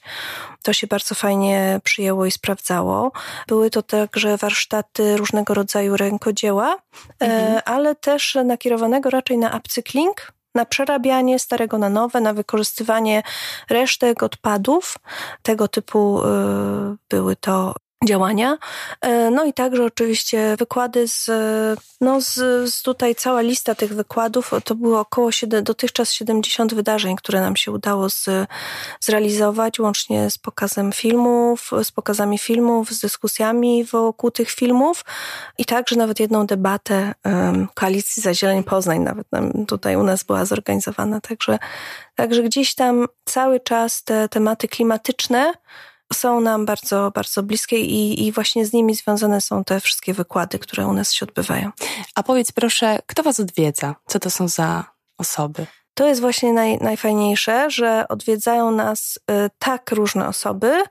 To 0.64 0.74
się 0.74 0.88
bardzo 0.88 1.16
fajnie 1.16 1.82
przyjęło 1.84 2.26
i 2.26 2.32
sprawdzało. 2.32 3.12
Były 3.48 3.70
to 3.70 3.84
także 3.84 4.38
warsztaty 4.38 5.18
różnego 5.18 5.54
rodzaju 5.54 5.98
rękodzieła, 5.98 6.76
y, 6.76 6.80
mhm. 7.20 7.62
ale 7.66 7.96
też 7.96 8.38
nakierowanego 8.46 9.10
raczej 9.10 9.38
na 9.38 9.58
upcykling, 9.58 10.32
na 10.60 10.66
przerabianie 10.66 11.40
starego 11.40 11.78
na 11.78 11.90
nowe, 11.90 12.22
na 12.22 12.34
wykorzystywanie 12.34 13.24
resztek 13.70 14.24
odpadów. 14.24 14.96
Tego 15.42 15.68
typu 15.68 16.22
y, 16.22 16.26
były 17.10 17.36
to 17.36 17.76
działania. 18.06 18.58
E, 19.02 19.32
no 19.32 19.46
i 19.46 19.54
także 19.54 19.86
oczywiście 19.86 20.56
wykłady 20.60 21.08
z, 21.08 21.30
no 22.02 22.22
z, 22.22 22.34
z 22.74 22.82
tutaj 22.82 23.16
cała 23.16 23.42
lista 23.42 23.76
tych 23.76 23.94
wykładów, 23.94 24.52
to 24.64 24.76
było 24.76 25.00
około 25.00 25.32
7, 25.32 25.64
dotychczas 25.64 26.12
70 26.12 26.74
wydarzeń, 26.74 27.16
które 27.16 27.42
nam 27.42 27.56
się 27.56 27.72
udało 27.72 28.10
z, 28.10 28.26
zrealizować, 29.00 29.80
łącznie 29.80 30.30
z 30.30 30.38
pokazem 30.38 30.92
filmów, 30.92 31.72
z 31.84 31.92
pokazami 31.92 32.38
filmów, 32.38 32.92
z 32.92 33.00
dyskusjami 33.00 33.84
wokół 33.84 34.32
tych 34.32 34.50
filmów 34.50 35.06
i 35.58 35.66
także 35.66 35.96
nawet 35.96 36.20
jedną 36.20 36.46
debatę 36.46 37.14
um, 37.26 37.68
Koalicji 37.74 38.24
za 38.24 38.34
Zieleń 38.34 38.64
Poznań 38.64 39.00
nawet 39.00 39.32
nam 39.32 39.66
tutaj 39.66 39.96
u 39.96 40.04
nas 40.04 40.24
była 40.24 40.46
zorganizowana, 40.46 41.22
także, 41.22 41.60
także 42.16 42.44
gdzieś 42.44 42.76
tam 42.76 43.08
cały 43.26 43.60
czas 43.60 44.04
te 44.04 44.30
tematy 44.30 44.68
klimatyczne 44.68 45.54
są 46.14 46.42
nam 46.42 46.66
bardzo, 46.66 47.12
bardzo 47.16 47.44
bliskie 47.44 47.80
i, 47.80 48.28
i 48.28 48.32
właśnie 48.32 48.66
z 48.66 48.74
nimi 48.74 48.96
związane 48.96 49.42
są 49.42 49.64
te 49.64 49.80
wszystkie 49.80 50.14
wykłady, 50.14 50.60
które 50.60 50.88
u 50.88 50.94
nas 50.94 51.14
się 51.14 51.26
odbywają. 51.26 51.72
A 52.16 52.24
powiedz 52.24 52.52
proszę, 52.52 53.00
kto 53.08 53.24
Was 53.24 53.40
odwiedza? 53.40 53.96
Co 54.08 54.20
to 54.20 54.30
są 54.30 54.48
za 54.48 54.84
osoby? 55.18 55.66
To 55.94 56.08
jest 56.08 56.22
właśnie 56.22 56.54
naj, 56.54 56.78
najfajniejsze, 56.78 57.70
że 57.70 58.06
odwiedzają 58.10 58.72
nas 58.72 59.18
y, 59.18 59.50
tak 59.60 59.92
różne 59.92 60.28
osoby, 60.28 60.84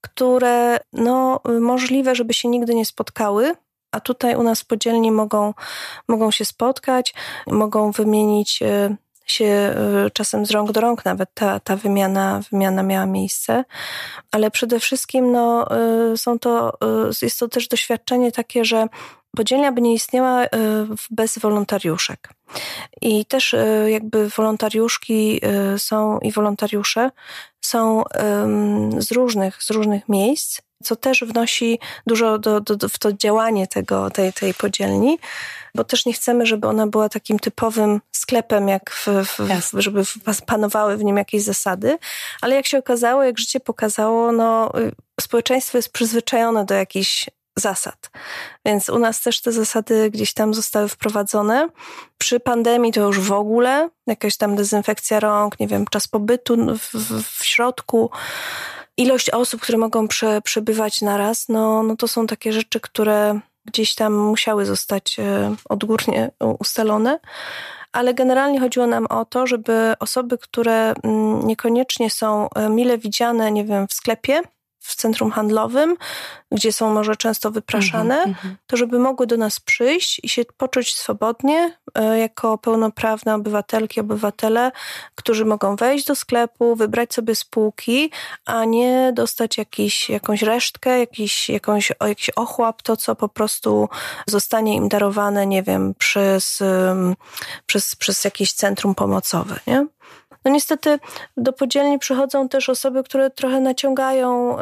które 0.00 0.78
no, 0.92 1.40
możliwe, 1.60 2.14
żeby 2.14 2.34
się 2.34 2.48
nigdy 2.48 2.74
nie 2.74 2.84
spotkały, 2.84 3.54
a 3.92 4.00
tutaj 4.00 4.36
u 4.36 4.42
nas 4.42 4.64
podzielni 4.64 5.10
mogą, 5.10 5.54
mogą 6.08 6.30
się 6.30 6.44
spotkać, 6.44 7.14
mogą 7.46 7.90
wymienić 7.90 8.62
y, 8.62 8.96
się 9.32 9.74
y, 10.06 10.10
czasem 10.10 10.46
z 10.46 10.50
rąk 10.50 10.72
do 10.72 10.80
rąk 10.80 11.04
nawet 11.04 11.28
ta, 11.34 11.60
ta 11.60 11.76
wymiana, 11.76 12.40
wymiana 12.50 12.82
miała 12.82 13.06
miejsce, 13.06 13.64
ale 14.30 14.50
przede 14.50 14.80
wszystkim 14.80 15.32
no, 15.32 15.68
y, 16.12 16.16
są 16.16 16.38
to, 16.38 16.78
y, 17.10 17.24
jest 17.26 17.38
to 17.38 17.48
też 17.48 17.68
doświadczenie 17.68 18.32
takie, 18.32 18.64
że 18.64 18.86
podzielnia 19.36 19.72
by 19.72 19.80
nie 19.80 19.94
istniała 19.94 20.44
bez 21.10 21.38
wolontariuszek. 21.38 22.28
I 23.02 23.24
też 23.24 23.54
jakby 23.86 24.28
wolontariuszki 24.28 25.40
są 25.76 26.18
i 26.18 26.32
wolontariusze 26.32 27.10
są 27.60 28.04
z 28.98 29.12
różnych, 29.12 29.62
z 29.62 29.70
różnych 29.70 30.08
miejsc 30.08 30.60
co 30.82 30.96
też 30.96 31.24
wnosi 31.24 31.78
dużo 32.06 32.38
do, 32.38 32.60
do, 32.60 32.88
w 32.88 32.98
to 32.98 33.12
działanie 33.12 33.66
tego, 33.66 34.10
tej, 34.10 34.32
tej 34.32 34.54
podzielni, 34.54 35.18
bo 35.74 35.84
też 35.84 36.06
nie 36.06 36.12
chcemy, 36.12 36.46
żeby 36.46 36.66
ona 36.66 36.86
była 36.86 37.08
takim 37.08 37.38
typowym 37.38 38.00
sklepem, 38.12 38.68
jak 38.68 38.90
w, 38.90 39.06
w, 39.06 39.80
żeby 39.80 40.02
panowały 40.46 40.96
w 40.96 41.04
nim 41.04 41.16
jakieś 41.16 41.42
zasady, 41.42 41.98
ale 42.40 42.54
jak 42.54 42.66
się 42.66 42.78
okazało, 42.78 43.24
jak 43.24 43.38
życie 43.38 43.60
pokazało, 43.60 44.32
no, 44.32 44.78
y, 44.78 44.92
społeczeństwo 45.20 45.78
jest 45.78 45.92
przyzwyczajone 45.92 46.64
do 46.64 46.74
jakichś 46.74 47.30
zasad. 47.56 48.10
Więc 48.64 48.88
u 48.88 48.98
nas 48.98 49.20
też 49.20 49.40
te 49.40 49.52
zasady 49.52 50.10
gdzieś 50.10 50.34
tam 50.34 50.54
zostały 50.54 50.88
wprowadzone. 50.88 51.68
Przy 52.18 52.40
pandemii 52.40 52.92
to 52.92 53.00
już 53.00 53.20
w 53.20 53.32
ogóle, 53.32 53.88
jakaś 54.06 54.36
tam 54.36 54.56
dezynfekcja 54.56 55.20
rąk, 55.20 55.60
nie 55.60 55.66
wiem, 55.66 55.84
czas 55.90 56.08
pobytu 56.08 56.56
w, 56.78 56.94
w, 56.94 57.38
w 57.38 57.44
środku 57.44 58.10
ilość 58.98 59.30
osób, 59.30 59.60
które 59.60 59.78
mogą 59.78 60.08
prze, 60.08 60.42
przebywać 60.42 61.00
naraz, 61.00 61.48
no, 61.48 61.82
no 61.82 61.96
to 61.96 62.08
są 62.08 62.26
takie 62.26 62.52
rzeczy, 62.52 62.80
które 62.80 63.40
gdzieś 63.64 63.94
tam 63.94 64.14
musiały 64.14 64.66
zostać 64.66 65.18
e, 65.18 65.54
odgórnie 65.68 66.30
ustalone. 66.58 67.18
Ale 67.92 68.14
generalnie 68.14 68.60
chodziło 68.60 68.86
nam 68.86 69.06
o 69.06 69.24
to, 69.24 69.46
żeby 69.46 69.94
osoby, 70.00 70.38
które 70.38 70.94
mm, 71.02 71.46
niekoniecznie 71.46 72.10
są 72.10 72.48
e, 72.50 72.68
mile 72.68 72.98
widziane, 72.98 73.52
nie 73.52 73.64
wiem, 73.64 73.88
w 73.88 73.92
sklepie, 73.92 74.42
w 74.80 74.94
centrum 74.94 75.30
handlowym, 75.30 75.96
gdzie 76.52 76.72
są 76.72 76.94
może 76.94 77.16
często 77.16 77.50
wypraszane, 77.50 78.22
mm 78.22 78.34
-hmm. 78.34 78.54
to 78.66 78.76
żeby 78.76 78.98
mogły 78.98 79.26
do 79.26 79.36
nas 79.36 79.60
przyjść 79.60 80.20
i 80.22 80.28
się 80.28 80.42
poczuć 80.56 80.94
swobodnie 80.94 81.78
e, 81.94 82.18
jako 82.18 82.58
pełnoprawne 82.58 83.34
obywatelki, 83.34 84.00
obywatele, 84.00 84.72
którzy 85.14 85.44
mogą 85.44 85.76
wejść 85.76 86.06
do 86.06 86.14
sklepu, 86.14 86.76
wybrać 86.76 87.14
sobie 87.14 87.34
spółki, 87.34 88.10
a 88.44 88.64
nie 88.64 89.12
dostać 89.14 89.58
jakiś, 89.58 90.10
jakąś 90.10 90.42
resztkę, 90.42 90.98
jakiś, 90.98 91.48
jakąś, 91.48 91.92
jakiś 92.00 92.30
ochłap, 92.30 92.82
to 92.82 92.96
co 92.96 93.14
po 93.16 93.28
prostu 93.28 93.88
zostanie 94.26 94.74
im 94.74 94.88
darowane, 94.88 95.46
nie 95.46 95.62
wiem, 95.62 95.94
przez, 95.98 96.62
przez, 97.66 97.96
przez 97.96 98.24
jakieś 98.24 98.52
centrum 98.52 98.94
pomocowe, 98.94 99.60
nie? 99.66 99.86
No 100.44 100.50
niestety 100.50 100.98
do 101.36 101.52
podzielni 101.52 101.98
przychodzą 101.98 102.48
też 102.48 102.68
osoby, 102.68 103.02
które 103.02 103.30
trochę 103.30 103.60
naciągają, 103.60 104.56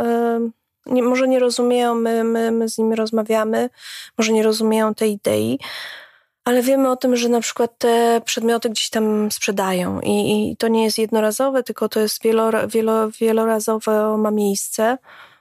nie, 0.87 1.03
może 1.03 1.29
nie 1.29 1.39
rozumieją, 1.39 1.95
my, 1.95 2.25
my, 2.25 2.51
my 2.51 2.69
z 2.69 2.79
nimi 2.79 2.97
rozmawiamy, 2.97 3.71
może 4.19 4.33
nie 4.33 4.43
rozumieją 4.43 4.95
tej 4.95 5.13
idei, 5.13 5.59
ale 6.45 6.63
wiemy 6.63 6.91
o 6.91 6.97
tym, 6.97 7.17
że 7.17 7.29
na 7.29 7.41
przykład 7.41 7.79
te 7.79 8.21
przedmioty 8.25 8.71
gdzieś 8.71 8.91
tam 8.91 9.31
sprzedają 9.31 10.01
i, 10.01 10.51
i 10.51 10.57
to 10.57 10.69
nie 10.69 10.85
jest 10.85 10.99
jednorazowe, 10.99 11.63
tylko 11.63 11.89
to 11.89 12.01
jest 12.01 12.23
wielo, 12.23 12.69
wielo, 12.69 13.11
wielorazowe, 13.11 14.17
ma 14.19 14.31
miejsce. 14.31 14.99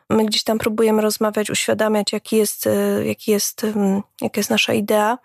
My 0.10 0.25
gdzieś 0.25 0.44
tam 0.44 0.58
próbujemy 0.58 1.01
rozmawiać, 1.01 1.50
uświadamiać, 1.50 2.13
jaki 2.13 2.38
jest, 2.38 2.68
e, 2.68 3.06
jaki 3.06 3.32
jest, 3.32 3.65
jaka 4.22 4.39
jest 4.39 4.50
nasza 4.50 4.74
idea, 4.74 5.18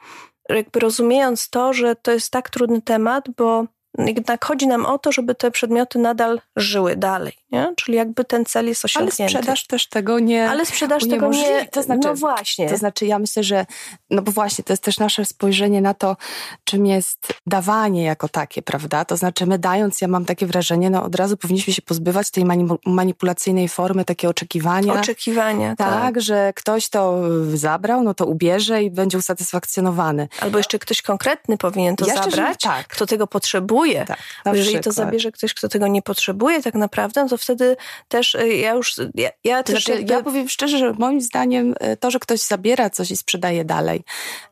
jakby 0.48 0.80
rozumiejąc 0.80 1.50
to, 1.50 1.72
że 1.72 1.96
to 1.96 2.12
jest 2.12 2.30
tak 2.30 2.50
trudny 2.50 2.82
temat, 2.82 3.24
bo 3.36 3.64
jednak 3.98 4.44
chodzi 4.44 4.66
nam 4.66 4.86
o 4.86 4.98
to, 4.98 5.12
żeby 5.12 5.34
te 5.34 5.50
przedmioty 5.50 5.98
nadal 5.98 6.40
żyły 6.56 6.96
dalej, 6.96 7.32
nie? 7.52 7.72
Czyli 7.76 7.96
jakby 7.96 8.24
ten 8.24 8.44
cel 8.44 8.66
jest 8.66 8.84
osiągnięty. 8.84 9.22
Ale 9.22 9.30
sprzedaż 9.30 9.66
też 9.66 9.88
tego 9.88 10.18
nie 10.18 10.50
Ale 10.50 10.66
sprzedaż 10.66 11.08
tego 11.08 11.28
nie... 11.28 11.66
To 11.66 11.82
znaczy, 11.82 12.08
no 12.08 12.14
właśnie. 12.14 12.68
To 12.68 12.76
znaczy 12.76 13.06
ja 13.06 13.18
myślę, 13.18 13.42
że 13.42 13.66
no 14.10 14.22
bo 14.22 14.32
właśnie, 14.32 14.64
to 14.64 14.72
jest 14.72 14.82
też 14.82 14.98
nasze 14.98 15.24
spojrzenie 15.24 15.80
na 15.80 15.94
to, 15.94 16.16
czym 16.64 16.86
jest 16.86 17.28
dawanie 17.46 18.04
jako 18.04 18.28
takie, 18.28 18.62
prawda? 18.62 19.04
To 19.04 19.16
znaczy 19.16 19.46
my 19.46 19.58
dając, 19.58 20.00
ja 20.00 20.08
mam 20.08 20.24
takie 20.24 20.46
wrażenie, 20.46 20.90
no 20.90 21.04
od 21.04 21.14
razu 21.14 21.36
powinniśmy 21.36 21.72
się 21.72 21.82
pozbywać 21.82 22.30
tej 22.30 22.44
manipulacyjnej 22.86 23.68
formy, 23.68 24.04
takie 24.04 24.28
oczekiwania. 24.28 24.94
Oczekiwania, 24.94 25.76
tak. 25.76 25.88
Tak, 25.88 26.20
że 26.20 26.52
ktoś 26.56 26.88
to 26.88 27.22
zabrał, 27.54 28.02
no 28.02 28.14
to 28.14 28.26
ubierze 28.26 28.82
i 28.82 28.90
będzie 28.90 29.18
usatysfakcjonowany. 29.18 30.28
Albo 30.40 30.58
jeszcze 30.58 30.78
ktoś 30.78 31.02
konkretny 31.02 31.58
powinien 31.58 31.96
to 31.96 32.06
ja 32.06 32.14
zabrać, 32.14 32.60
tak. 32.62 32.88
kto 32.88 33.06
tego 33.06 33.26
potrzebuje 33.26 33.79
potrzebuje. 33.80 34.06
Tak, 34.06 34.18
Bo 34.44 34.54
jeżeli 34.54 34.64
przykład. 34.64 34.84
to 34.84 34.92
zabierze 34.92 35.32
ktoś, 35.32 35.54
kto 35.54 35.68
tego 35.68 35.86
nie 35.86 36.02
potrzebuje 36.02 36.62
tak 36.62 36.74
naprawdę, 36.74 37.26
to 37.28 37.36
wtedy 37.36 37.76
też 38.08 38.34
y, 38.34 38.48
ja 38.48 38.74
już... 38.74 38.94
Ja, 39.14 39.30
ja, 39.44 39.62
też 39.62 39.84
znaczy, 39.84 39.98
jakby... 39.98 40.12
ja 40.12 40.22
powiem 40.22 40.48
szczerze, 40.48 40.78
że 40.78 40.92
moim 40.92 41.20
zdaniem 41.20 41.74
y, 41.92 41.96
to, 41.96 42.10
że 42.10 42.18
ktoś 42.18 42.40
zabiera 42.40 42.90
coś 42.90 43.10
i 43.10 43.16
sprzedaje 43.16 43.64
dalej, 43.64 44.04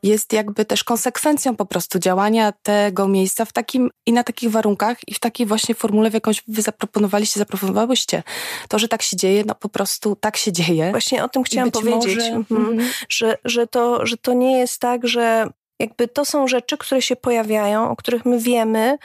jest 0.03 0.33
jakby 0.33 0.65
też 0.65 0.83
konsekwencją 0.83 1.55
po 1.55 1.65
prostu 1.65 1.99
działania 1.99 2.53
tego 2.63 3.07
miejsca 3.07 3.45
w 3.45 3.53
takim 3.53 3.89
i 4.05 4.13
na 4.13 4.23
takich 4.23 4.51
warunkach 4.51 4.97
i 5.07 5.13
w 5.13 5.19
takiej 5.19 5.45
właśnie 5.45 5.75
formule, 5.75 6.09
w 6.09 6.13
jakąś 6.13 6.43
wy 6.47 6.61
zaproponowaliście, 6.61 7.39
zaproponowałyście. 7.39 8.23
To, 8.67 8.79
że 8.79 8.87
tak 8.87 9.01
się 9.01 9.17
dzieje, 9.17 9.43
no 9.45 9.55
po 9.55 9.69
prostu 9.69 10.15
tak 10.15 10.37
się 10.37 10.51
dzieje. 10.51 10.91
Właśnie 10.91 11.23
o 11.23 11.29
tym 11.29 11.43
chciałam 11.43 11.71
powiedzieć, 11.71 12.15
może... 12.15 12.29
mm 12.31 12.45
-hmm. 12.47 12.83
że, 13.09 13.37
że, 13.45 13.67
to, 13.67 14.05
że 14.05 14.17
to 14.17 14.33
nie 14.33 14.59
jest 14.59 14.79
tak, 14.79 15.07
że 15.07 15.49
jakby 15.79 16.07
to 16.07 16.25
są 16.25 16.47
rzeczy, 16.47 16.77
które 16.77 17.01
się 17.01 17.15
pojawiają, 17.15 17.89
o 17.89 17.95
których 17.95 18.25
my 18.25 18.39
wiemy, 18.39 18.97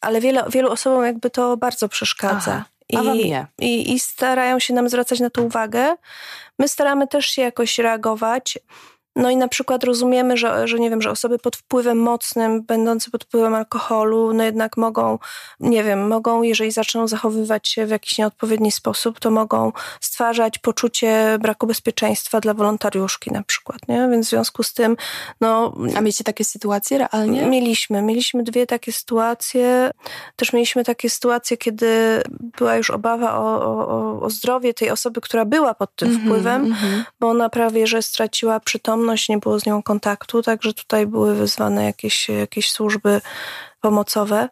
ale 0.00 0.20
wiele, 0.20 0.44
wielu 0.48 0.70
osobom 0.70 1.04
jakby 1.04 1.30
to 1.30 1.56
bardzo 1.56 1.88
przeszkadza. 1.88 2.52
Aha, 2.52 2.68
I, 3.58 3.64
i, 3.66 3.92
I 3.92 4.00
starają 4.00 4.58
się 4.58 4.74
nam 4.74 4.88
zwracać 4.88 5.20
na 5.20 5.30
to 5.30 5.42
uwagę. 5.42 5.96
My 6.58 6.68
staramy 6.68 7.08
też 7.08 7.26
się 7.26 7.42
jakoś 7.42 7.78
reagować. 7.78 8.58
No 9.18 9.30
i 9.30 9.36
na 9.36 9.48
przykład 9.48 9.84
rozumiemy, 9.84 10.36
że, 10.36 10.68
że 10.68 10.78
nie 10.78 10.90
wiem, 10.90 11.02
że 11.02 11.10
osoby 11.10 11.38
pod 11.38 11.56
wpływem 11.56 11.98
mocnym, 11.98 12.62
będące 12.62 13.10
pod 13.10 13.24
wpływem 13.24 13.54
alkoholu, 13.54 14.32
no 14.32 14.44
jednak 14.44 14.76
mogą, 14.76 15.18
nie 15.60 15.84
wiem, 15.84 16.06
mogą, 16.06 16.42
jeżeli 16.42 16.70
zaczną 16.70 17.08
zachowywać 17.08 17.68
się 17.68 17.86
w 17.86 17.90
jakiś 17.90 18.18
nieodpowiedni 18.18 18.72
sposób, 18.72 19.20
to 19.20 19.30
mogą 19.30 19.72
stwarzać 20.00 20.58
poczucie 20.58 21.38
braku 21.40 21.66
bezpieczeństwa 21.66 22.40
dla 22.40 22.54
wolontariuszki 22.54 23.30
na 23.30 23.42
przykład, 23.42 23.78
nie? 23.88 24.08
Więc 24.10 24.26
w 24.26 24.30
związku 24.30 24.62
z 24.62 24.74
tym, 24.74 24.96
no... 25.40 25.74
A 25.96 26.00
mieliście 26.00 26.24
takie 26.24 26.44
sytuacje 26.44 26.98
realnie? 26.98 27.46
Mieliśmy. 27.46 28.02
Mieliśmy 28.02 28.42
dwie 28.42 28.66
takie 28.66 28.92
sytuacje. 28.92 29.90
Też 30.36 30.52
mieliśmy 30.52 30.84
takie 30.84 31.10
sytuacje, 31.10 31.56
kiedy 31.56 32.22
była 32.58 32.76
już 32.76 32.90
obawa 32.90 33.38
o, 33.38 33.62
o, 33.62 34.20
o 34.20 34.30
zdrowie 34.30 34.74
tej 34.74 34.90
osoby, 34.90 35.20
która 35.20 35.44
była 35.44 35.74
pod 35.74 35.96
tym 35.96 36.08
mm 36.08 36.20
-hmm, 36.20 36.24
wpływem, 36.24 36.64
mm 36.64 36.72
-hmm. 36.78 37.02
bo 37.20 37.28
ona 37.28 37.48
prawie, 37.48 37.86
że 37.86 38.02
straciła 38.02 38.60
przytomność, 38.60 39.07
nie 39.28 39.38
było 39.38 39.60
z 39.60 39.66
nią 39.66 39.82
kontaktu, 39.82 40.42
także 40.42 40.74
tutaj 40.74 41.06
były 41.06 41.34
wyzwane 41.34 41.84
jakieś, 41.84 42.28
jakieś 42.28 42.70
służby 42.70 43.20
pomocowe. 43.80 44.48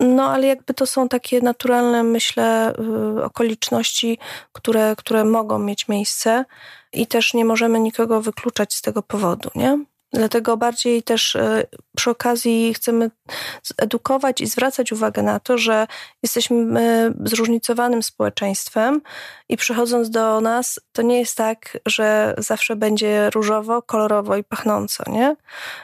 No, 0.00 0.30
ale 0.30 0.46
jakby 0.46 0.74
to 0.74 0.86
są 0.86 1.08
takie 1.08 1.40
naturalne, 1.40 2.02
myślę, 2.02 2.72
y, 3.18 3.24
okoliczności, 3.24 4.18
które, 4.52 4.94
które 4.96 5.24
mogą 5.24 5.58
mieć 5.58 5.88
miejsce 5.88 6.44
i 6.92 7.06
też 7.06 7.34
nie 7.34 7.44
możemy 7.44 7.80
nikogo 7.80 8.20
wykluczać 8.22 8.74
z 8.74 8.82
tego 8.82 9.02
powodu, 9.02 9.50
nie? 9.54 9.84
Dlatego 10.12 10.56
bardziej 10.56 11.02
też 11.02 11.34
y, 11.34 11.66
przy 11.96 12.10
okazji 12.10 12.74
chcemy 12.74 13.10
edukować 13.76 14.40
i 14.40 14.46
zwracać 14.46 14.92
uwagę 14.92 15.22
na 15.22 15.40
to, 15.40 15.58
że 15.58 15.86
jesteśmy 16.22 17.12
zróżnicowanym 17.24 18.02
społeczeństwem 18.02 19.00
i 19.50 19.56
przychodząc 19.56 20.10
do 20.10 20.40
nas, 20.40 20.80
to 20.92 21.02
nie 21.02 21.18
jest 21.18 21.36
tak, 21.36 21.78
że 21.86 22.34
zawsze 22.38 22.76
będzie 22.76 23.30
różowo, 23.30 23.82
kolorowo 23.82 24.36
i 24.36 24.44
pachnąco, 24.44 25.04
nie? 25.06 25.36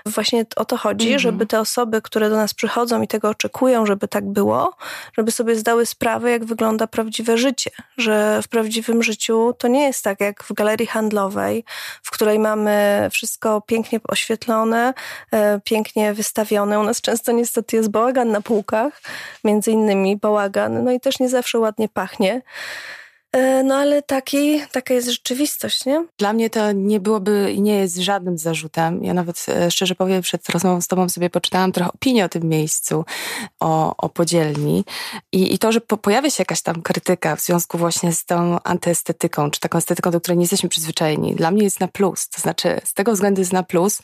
Właśnie 0.07 0.47
o 0.57 0.65
to 0.65 0.77
chodzi, 0.77 1.07
mhm. 1.07 1.21
żeby 1.21 1.47
te 1.47 1.61
osoby, 1.61 2.03
które 2.03 2.31
do 2.31 2.37
nas 2.37 2.55
przychodzą 2.55 3.03
i 3.03 3.09
tego 3.09 3.29
oczekują, 3.29 3.87
żeby 3.87 4.09
tak 4.09 4.25
było, 4.25 4.77
żeby 5.19 5.31
sobie 5.31 5.57
zdały 5.57 5.87
sprawę, 5.87 6.31
jak 6.31 6.45
wygląda 6.45 6.87
prawdziwe 6.87 7.39
życie. 7.39 7.71
Że 7.97 8.43
w 8.43 8.49
prawdziwym 8.49 9.03
życiu 9.03 9.55
to 9.59 9.69
nie 9.69 9.83
jest 9.83 10.05
tak 10.05 10.21
jak 10.21 10.45
w 10.45 10.53
galerii 10.53 10.87
handlowej, 10.87 11.65
w 12.03 12.11
której 12.11 12.39
mamy 12.39 13.09
wszystko 13.13 13.61
pięknie 13.61 14.01
oświetlone, 14.09 14.95
e, 15.31 15.61
pięknie 15.61 16.15
wystawione. 16.15 16.81
U 16.81 16.83
nas 16.83 17.01
często 17.01 17.33
niestety 17.33 17.77
jest 17.77 17.91
bałagan 17.91 18.31
na 18.31 18.41
półkach, 18.41 19.01
między 19.45 19.71
innymi 19.71 20.17
bałagan, 20.17 20.85
no 20.85 20.93
i 20.93 21.01
też 21.01 21.21
nie 21.21 21.29
zawsze 21.29 21.59
ładnie 21.59 21.89
pachnie. 21.89 22.43
E, 23.33 23.63
no 23.63 23.75
ale 23.75 24.03
taki, 24.03 24.61
taka 24.73 24.95
jest 24.95 25.09
rzeczywistość, 25.09 25.87
nie? 25.87 26.05
Dla 26.19 26.33
mnie 26.33 26.51
to 26.51 26.73
nie 26.73 27.01
byłoby 27.01 27.53
i 27.53 27.61
nie 27.61 27.79
jest 27.79 27.97
żadnym 27.97 28.39
zarzutem. 28.39 29.05
Ja 29.05 29.15
nawet 29.15 29.47
e, 29.49 29.71
szczerze 29.71 29.95
powiem, 29.95 30.23
przed 30.23 30.49
rozmową 30.49 30.81
z 30.81 30.87
tobą 30.87 31.09
sobie 31.09 31.31
poczytałam 31.31 31.73
trochę 31.73 31.93
opinię 31.93 32.25
o 32.25 32.29
tym 32.29 32.43
miejscu, 32.49 33.05
o, 33.61 33.97
o 33.97 34.09
podzielni 34.09 34.85
I, 35.33 35.55
i 35.55 35.59
to, 35.59 35.73
że 35.73 35.81
po, 35.81 35.97
pojawia 35.97 36.31
się 36.31 36.41
jakaś 36.41 36.63
tam 36.63 36.83
krytyka 36.83 37.37
w 37.37 37.41
związku 37.41 37.79
właśnie 37.79 38.13
z 38.13 38.25
tą 38.25 38.63
antyestetyką, 38.63 39.51
czy 39.51 39.61
taką 39.61 39.79
estetyką, 39.79 40.11
do 40.11 40.21
której 40.21 40.39
nie 40.39 40.45
jesteśmy 40.45 40.69
przyzwyczajeni, 40.69 41.35
dla 41.35 41.51
mnie 41.51 41.65
jest 41.65 41.81
na 41.81 41.89
plus. 41.89 42.29
To 42.29 42.41
znaczy 42.41 42.81
z 42.85 42.95
tego 42.95 43.13
względu 43.13 43.41
jest 43.41 43.53
na 43.53 43.63
plus, 43.63 44.03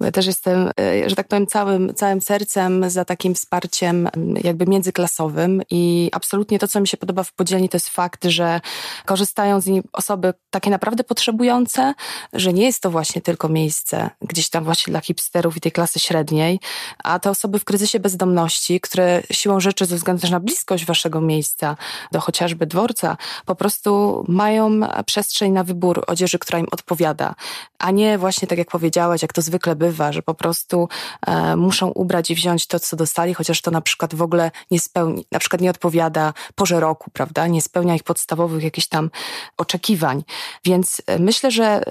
bo 0.00 0.06
ja 0.06 0.12
też 0.12 0.26
jestem, 0.26 0.70
e, 0.80 1.10
że 1.10 1.16
tak 1.16 1.28
powiem, 1.28 1.46
całym, 1.46 1.94
całym 1.94 2.20
sercem 2.20 2.90
za 2.90 3.04
takim 3.04 3.34
wsparciem 3.34 4.08
jakby 4.44 4.66
międzyklasowym 4.66 5.62
i 5.70 6.10
absolutnie 6.12 6.58
to, 6.58 6.68
co 6.68 6.80
mi 6.80 6.88
się 6.88 6.96
podoba 6.96 7.22
w 7.22 7.32
podzielni, 7.32 7.68
to 7.68 7.76
jest 7.76 7.88
fakt, 7.88 8.24
że 8.24 8.60
korzystają 9.04 9.60
z 9.60 9.66
niej 9.66 9.82
osoby 9.92 10.34
takie 10.50 10.70
naprawdę 10.70 11.04
potrzebujące, 11.04 11.94
że 12.32 12.52
nie 12.52 12.64
jest 12.64 12.82
to 12.82 12.90
właśnie 12.90 13.22
tylko 13.22 13.48
miejsce 13.48 14.10
gdzieś 14.20 14.50
tam 14.50 14.64
właśnie 14.64 14.90
dla 14.90 15.00
hipsterów 15.00 15.56
i 15.56 15.60
tej 15.60 15.72
klasy 15.72 15.98
średniej, 15.98 16.60
a 17.04 17.18
te 17.18 17.30
osoby 17.30 17.58
w 17.58 17.64
kryzysie 17.64 18.00
bezdomności, 18.00 18.80
które 18.80 19.22
siłą 19.30 19.60
rzeczy 19.60 19.86
ze 19.86 19.96
względu 19.96 20.30
na 20.30 20.40
bliskość 20.40 20.84
waszego 20.84 21.20
miejsca 21.20 21.76
do 22.12 22.20
chociażby 22.20 22.66
dworca, 22.66 23.16
po 23.46 23.54
prostu 23.54 24.24
mają 24.28 24.80
przestrzeń 25.06 25.52
na 25.52 25.64
wybór 25.64 26.04
odzieży, 26.06 26.38
która 26.38 26.58
im 26.58 26.66
odpowiada, 26.70 27.34
a 27.78 27.90
nie 27.90 28.18
właśnie 28.18 28.48
tak 28.48 28.58
jak 28.58 28.70
powiedziałaś, 28.70 29.22
jak 29.22 29.32
to 29.32 29.42
zwykle 29.42 29.76
bywa, 29.76 30.12
że 30.12 30.22
po 30.22 30.34
prostu 30.34 30.88
e, 31.26 31.56
muszą 31.56 31.88
ubrać 31.88 32.30
i 32.30 32.34
wziąć 32.34 32.66
to, 32.66 32.80
co 32.80 32.96
dostali, 32.96 33.34
chociaż 33.34 33.60
to 33.60 33.70
na 33.70 33.80
przykład 33.80 34.14
w 34.14 34.22
ogóle 34.22 34.50
nie 34.70 34.80
spełni, 34.80 35.26
na 35.32 35.38
przykład 35.38 35.60
nie 35.60 35.70
odpowiada 35.70 36.32
porze 36.54 36.80
roku, 36.80 37.10
prawda, 37.10 37.46
nie 37.46 37.62
spełnia 37.62 37.94
ich 37.94 38.02
podstawowych 38.02 38.51
jakichś 38.58 38.86
tam 38.86 39.10
oczekiwań. 39.56 40.24
Więc 40.64 41.02
e, 41.06 41.18
myślę, 41.18 41.50
że 41.50 41.82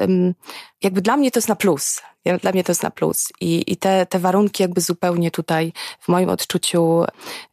jakby 0.83 1.01
dla 1.01 1.17
mnie 1.17 1.31
to 1.31 1.37
jest 1.37 1.49
na 1.49 1.55
plus. 1.55 2.01
Dla 2.41 2.51
mnie 2.51 2.63
to 2.63 2.71
jest 2.71 2.83
na 2.83 2.91
plus. 2.91 3.27
I, 3.41 3.63
i 3.71 3.77
te, 3.77 4.05
te 4.05 4.19
warunki 4.19 4.63
jakby 4.63 4.81
zupełnie 4.81 5.31
tutaj 5.31 5.73
w 5.99 6.07
moim 6.07 6.29
odczuciu 6.29 7.03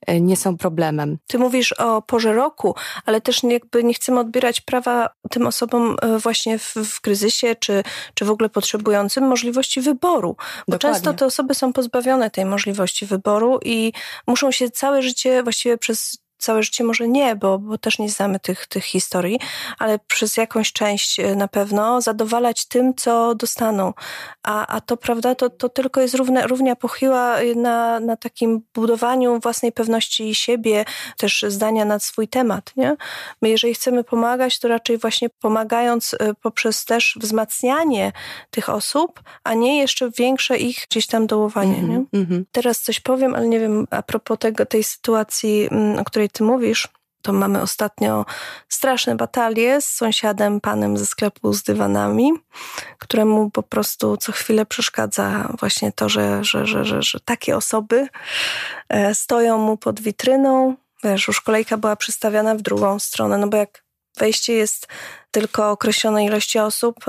e, 0.07 0.21
nie 0.21 0.37
są 0.37 0.57
problemem. 0.57 1.19
Ty 1.27 1.39
mówisz 1.39 1.73
o 1.73 2.03
porze 2.03 2.33
roku, 2.33 2.75
ale 3.05 3.21
też 3.21 3.43
jakby 3.43 3.85
nie 3.85 3.95
chcemy 3.95 4.21
odbierać 4.21 4.61
prawa 4.61 5.09
tym 5.31 5.47
osobom 5.47 5.97
e, 6.03 6.19
właśnie 6.19 6.59
w, 6.59 6.75
w 6.75 7.01
kryzysie, 7.01 7.57
czy, 7.61 7.83
czy 8.15 8.25
w 8.25 8.31
ogóle 8.31 8.49
potrzebującym 8.49 9.25
możliwości 9.25 9.81
wyboru. 9.81 10.37
Bo 10.69 10.73
Dokładnie. 10.73 10.79
często 10.79 11.15
te 11.15 11.27
osoby 11.27 11.55
są 11.55 11.73
pozbawione 11.73 12.31
tej 12.31 12.45
możliwości 12.45 13.07
wyboru 13.07 13.61
i 13.65 13.93
muszą 14.27 14.51
się 14.51 14.71
całe 14.71 15.03
życie 15.03 15.43
właściwie 15.43 15.79
przez 15.79 16.19
całe 16.39 16.63
życie 16.63 16.85
może 16.85 17.09
nie, 17.09 17.37
bo, 17.37 17.59
bo 17.59 17.79
też 17.79 17.99
nie 17.99 18.11
znamy 18.11 18.41
tych, 18.41 18.67
tych 18.67 18.85
historii, 18.85 19.39
ale 19.79 19.99
przez 19.99 20.37
jakąś 20.37 20.73
część 20.73 21.21
e, 21.21 21.35
na 21.37 21.49
pewno 21.49 22.01
zadowalać 22.01 22.67
tym, 22.67 22.95
co 22.95 23.35
dostaną. 23.35 23.93
A, 24.43 24.67
a 24.67 24.81
to, 24.81 24.97
prawda, 24.97 25.35
to, 25.35 25.51
to 25.51 25.69
tylko 25.69 26.01
jest 26.01 26.15
równe, 26.15 26.47
równia 26.47 26.77
pochyła 26.77 27.37
na, 27.57 28.01
na 28.01 28.17
takim 28.17 28.63
budowaniu 28.75 29.41
własnej 29.41 29.73
pewności 29.73 30.35
siebie, 30.35 30.85
też 31.17 31.45
zdania 31.49 31.85
nad 31.85 32.03
swój 32.03 32.29
temat, 32.29 32.73
nie? 32.77 32.97
My 33.43 33.49
jeżeli 33.49 33.75
chcemy 33.75 34.05
pomagać, 34.05 34.59
to 34.59 34.69
raczej 34.69 34.99
właśnie 34.99 35.29
pomagając 35.31 36.15
e, 36.15 36.35
poprzez 36.35 36.85
też 36.85 37.19
wzmacnianie 37.21 38.13
tych 38.51 38.69
osób, 38.69 39.23
a 39.45 39.55
nie 39.55 39.79
jeszcze 39.79 40.11
większe 40.11 40.57
ich 40.57 40.87
gdzieś 40.91 41.07
tam 41.07 41.27
dołowanie, 41.27 41.79
mm 41.79 41.87
-hmm, 41.87 42.07
nie? 42.13 42.21
Mm 42.21 42.27
-hmm. 42.27 42.45
Teraz 42.53 42.81
coś 42.81 43.01
powiem, 43.01 43.35
ale 43.35 43.49
nie 43.49 43.61
wiem, 43.61 43.87
a 43.91 44.03
propos 44.03 44.39
tego, 44.39 44.67
tej 44.67 44.85
sytuacji, 44.85 45.69
mm, 45.71 45.99
o 45.99 46.05
której 46.05 46.28
której 46.29 46.31
ty 46.31 46.45
mówisz, 46.45 46.89
to 47.23 47.33
mamy 47.33 47.63
ostatnio 47.63 48.27
straszne 48.69 49.17
batalie 49.17 49.81
z 49.81 49.85
sąsiadem, 49.85 50.61
panem 50.61 50.99
ze 50.99 51.07
sklepu 51.07 51.53
z 51.53 51.63
dywanami, 51.63 52.33
któremu 52.99 53.51
po 53.51 53.63
prostu 53.63 54.17
co 54.17 54.33
chwilę 54.33 54.67
przeszkadza 54.67 55.53
właśnie 55.59 55.93
to, 55.93 56.09
że, 56.09 56.45
że, 56.45 56.67
że, 56.67 56.85
że, 56.85 57.03
że 57.03 57.21
takie 57.21 57.57
osoby 57.57 58.09
e, 58.89 59.15
stoją 59.15 59.59
mu 59.59 59.77
pod 59.77 60.01
witryną. 60.01 60.77
Wiesz, 61.05 61.29
już 61.29 61.41
kolejka 61.41 61.77
była 61.77 61.97
przystawiana 61.97 62.55
w 62.55 62.63
drugą 62.63 62.99
stronę, 62.99 63.39
no 63.39 63.49
bo 63.49 63.57
jak 63.57 63.85
wejście 64.19 64.53
jest 64.53 64.89
tylko 65.31 65.71
określonej 65.71 66.27
ilości 66.27 66.59
osób, 66.59 67.05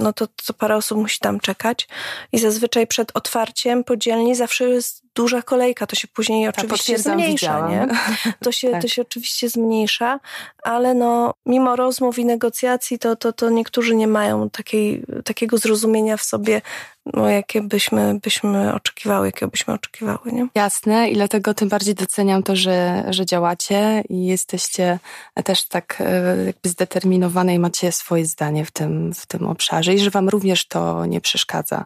no 0.00 0.12
to, 0.12 0.26
to 0.46 0.54
parę 0.54 0.76
osób 0.76 0.98
musi 0.98 1.18
tam 1.18 1.40
czekać. 1.40 1.88
I 2.32 2.38
zazwyczaj 2.38 2.86
przed 2.86 3.16
otwarciem 3.16 3.84
podzielni 3.84 4.34
zawsze 4.34 4.64
jest 4.64 5.02
duża 5.14 5.42
kolejka. 5.42 5.86
To 5.86 5.96
się 5.96 6.08
później 6.08 6.46
tak, 6.46 6.58
oczywiście 6.58 6.98
zmniejsza, 6.98 7.68
nie? 7.68 7.86
To 8.44 8.52
się, 8.52 8.70
tak. 8.70 8.82
to 8.82 8.88
się 8.88 9.02
oczywiście 9.02 9.48
zmniejsza, 9.48 10.20
ale 10.62 10.94
no, 10.94 11.34
mimo 11.46 11.76
rozmów 11.76 12.18
i 12.18 12.24
negocjacji, 12.24 12.98
to, 12.98 13.16
to, 13.16 13.32
to 13.32 13.50
niektórzy 13.50 13.94
nie 13.96 14.06
mają 14.06 14.50
takiej, 14.50 15.02
takiego 15.24 15.58
zrozumienia 15.58 16.16
w 16.16 16.22
sobie, 16.22 16.62
no, 17.06 17.28
jakie 17.28 17.62
byśmy, 17.62 18.18
byśmy 18.22 18.74
oczekiwały, 18.74 19.26
jakiego 19.26 19.50
byśmy 19.50 19.74
oczekiwały, 19.74 20.18
nie? 20.32 20.46
Jasne 20.54 21.10
i 21.10 21.14
dlatego 21.14 21.54
tym 21.54 21.68
bardziej 21.68 21.94
doceniam 21.94 22.42
to, 22.42 22.56
że, 22.56 23.04
że 23.10 23.26
działacie 23.26 24.04
i 24.08 24.26
jesteście 24.26 24.98
też 25.44 25.68
tak 25.68 25.96
e, 26.00 26.36
jakby 26.46 26.68
zdeterminowane 26.68 27.49
i 27.54 27.58
macie 27.58 27.92
swoje 27.92 28.26
zdanie 28.26 28.64
w 28.64 28.70
tym, 28.70 29.14
w 29.14 29.26
tym 29.26 29.46
obszarze 29.46 29.94
i 29.94 29.98
że 29.98 30.10
wam 30.10 30.28
również 30.28 30.66
to 30.66 31.06
nie 31.06 31.20
przeszkadza. 31.20 31.84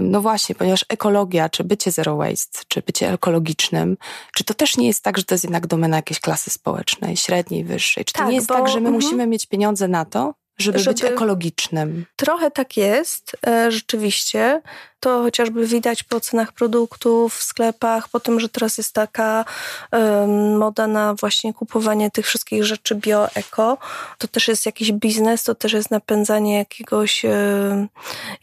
No 0.00 0.20
właśnie, 0.20 0.54
ponieważ 0.54 0.84
ekologia, 0.88 1.48
czy 1.48 1.64
bycie 1.64 1.90
zero 1.90 2.16
waste, 2.16 2.58
czy 2.68 2.82
bycie 2.86 3.12
ekologicznym, 3.12 3.96
czy 4.34 4.44
to 4.44 4.54
też 4.54 4.76
nie 4.76 4.86
jest 4.86 5.02
tak, 5.02 5.18
że 5.18 5.24
to 5.24 5.34
jest 5.34 5.44
jednak 5.44 5.66
domena 5.66 5.96
jakiejś 5.96 6.20
klasy 6.20 6.50
społecznej, 6.50 7.16
średniej, 7.16 7.64
wyższej? 7.64 8.04
Czy 8.04 8.12
to 8.12 8.18
tak, 8.18 8.28
nie 8.28 8.34
jest 8.34 8.46
bo, 8.46 8.54
tak, 8.54 8.68
że 8.68 8.80
my 8.80 8.90
-hmm. 8.90 8.92
musimy 8.92 9.26
mieć 9.26 9.46
pieniądze 9.46 9.88
na 9.88 10.04
to, 10.04 10.34
żeby, 10.58 10.78
żeby, 10.78 10.94
być 10.94 11.04
ekologicznym. 11.04 12.06
Trochę 12.16 12.50
tak 12.50 12.76
jest, 12.76 13.36
e, 13.46 13.70
rzeczywiście. 13.70 14.62
To 15.00 15.22
chociażby 15.22 15.66
widać 15.66 16.02
po 16.02 16.20
cenach 16.20 16.52
produktów 16.52 17.34
w 17.34 17.42
sklepach, 17.42 18.08
po 18.08 18.20
tym, 18.20 18.40
że 18.40 18.48
teraz 18.48 18.78
jest 18.78 18.92
taka 18.92 19.44
um, 19.92 20.56
moda 20.56 20.86
na 20.86 21.14
właśnie 21.14 21.54
kupowanie 21.54 22.10
tych 22.10 22.26
wszystkich 22.26 22.64
rzeczy 22.64 22.94
bio-eko. 22.94 23.78
To 24.18 24.28
też 24.28 24.48
jest 24.48 24.66
jakiś 24.66 24.92
biznes, 24.92 25.42
to 25.42 25.54
też 25.54 25.72
jest 25.72 25.90
napędzanie 25.90 26.58
jakiegoś, 26.58 27.24
um, 27.24 27.88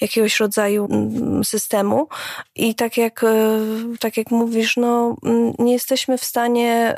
jakiegoś 0.01 0.39
rodzaju 0.39 0.89
systemu. 1.43 2.07
I 2.55 2.75
tak 2.75 2.97
jak, 2.97 3.23
e, 3.23 3.59
tak 3.99 4.17
jak 4.17 4.31
mówisz, 4.31 4.77
no, 4.77 5.15
nie 5.59 5.73
jesteśmy 5.73 6.17
w 6.17 6.25
stanie 6.25 6.95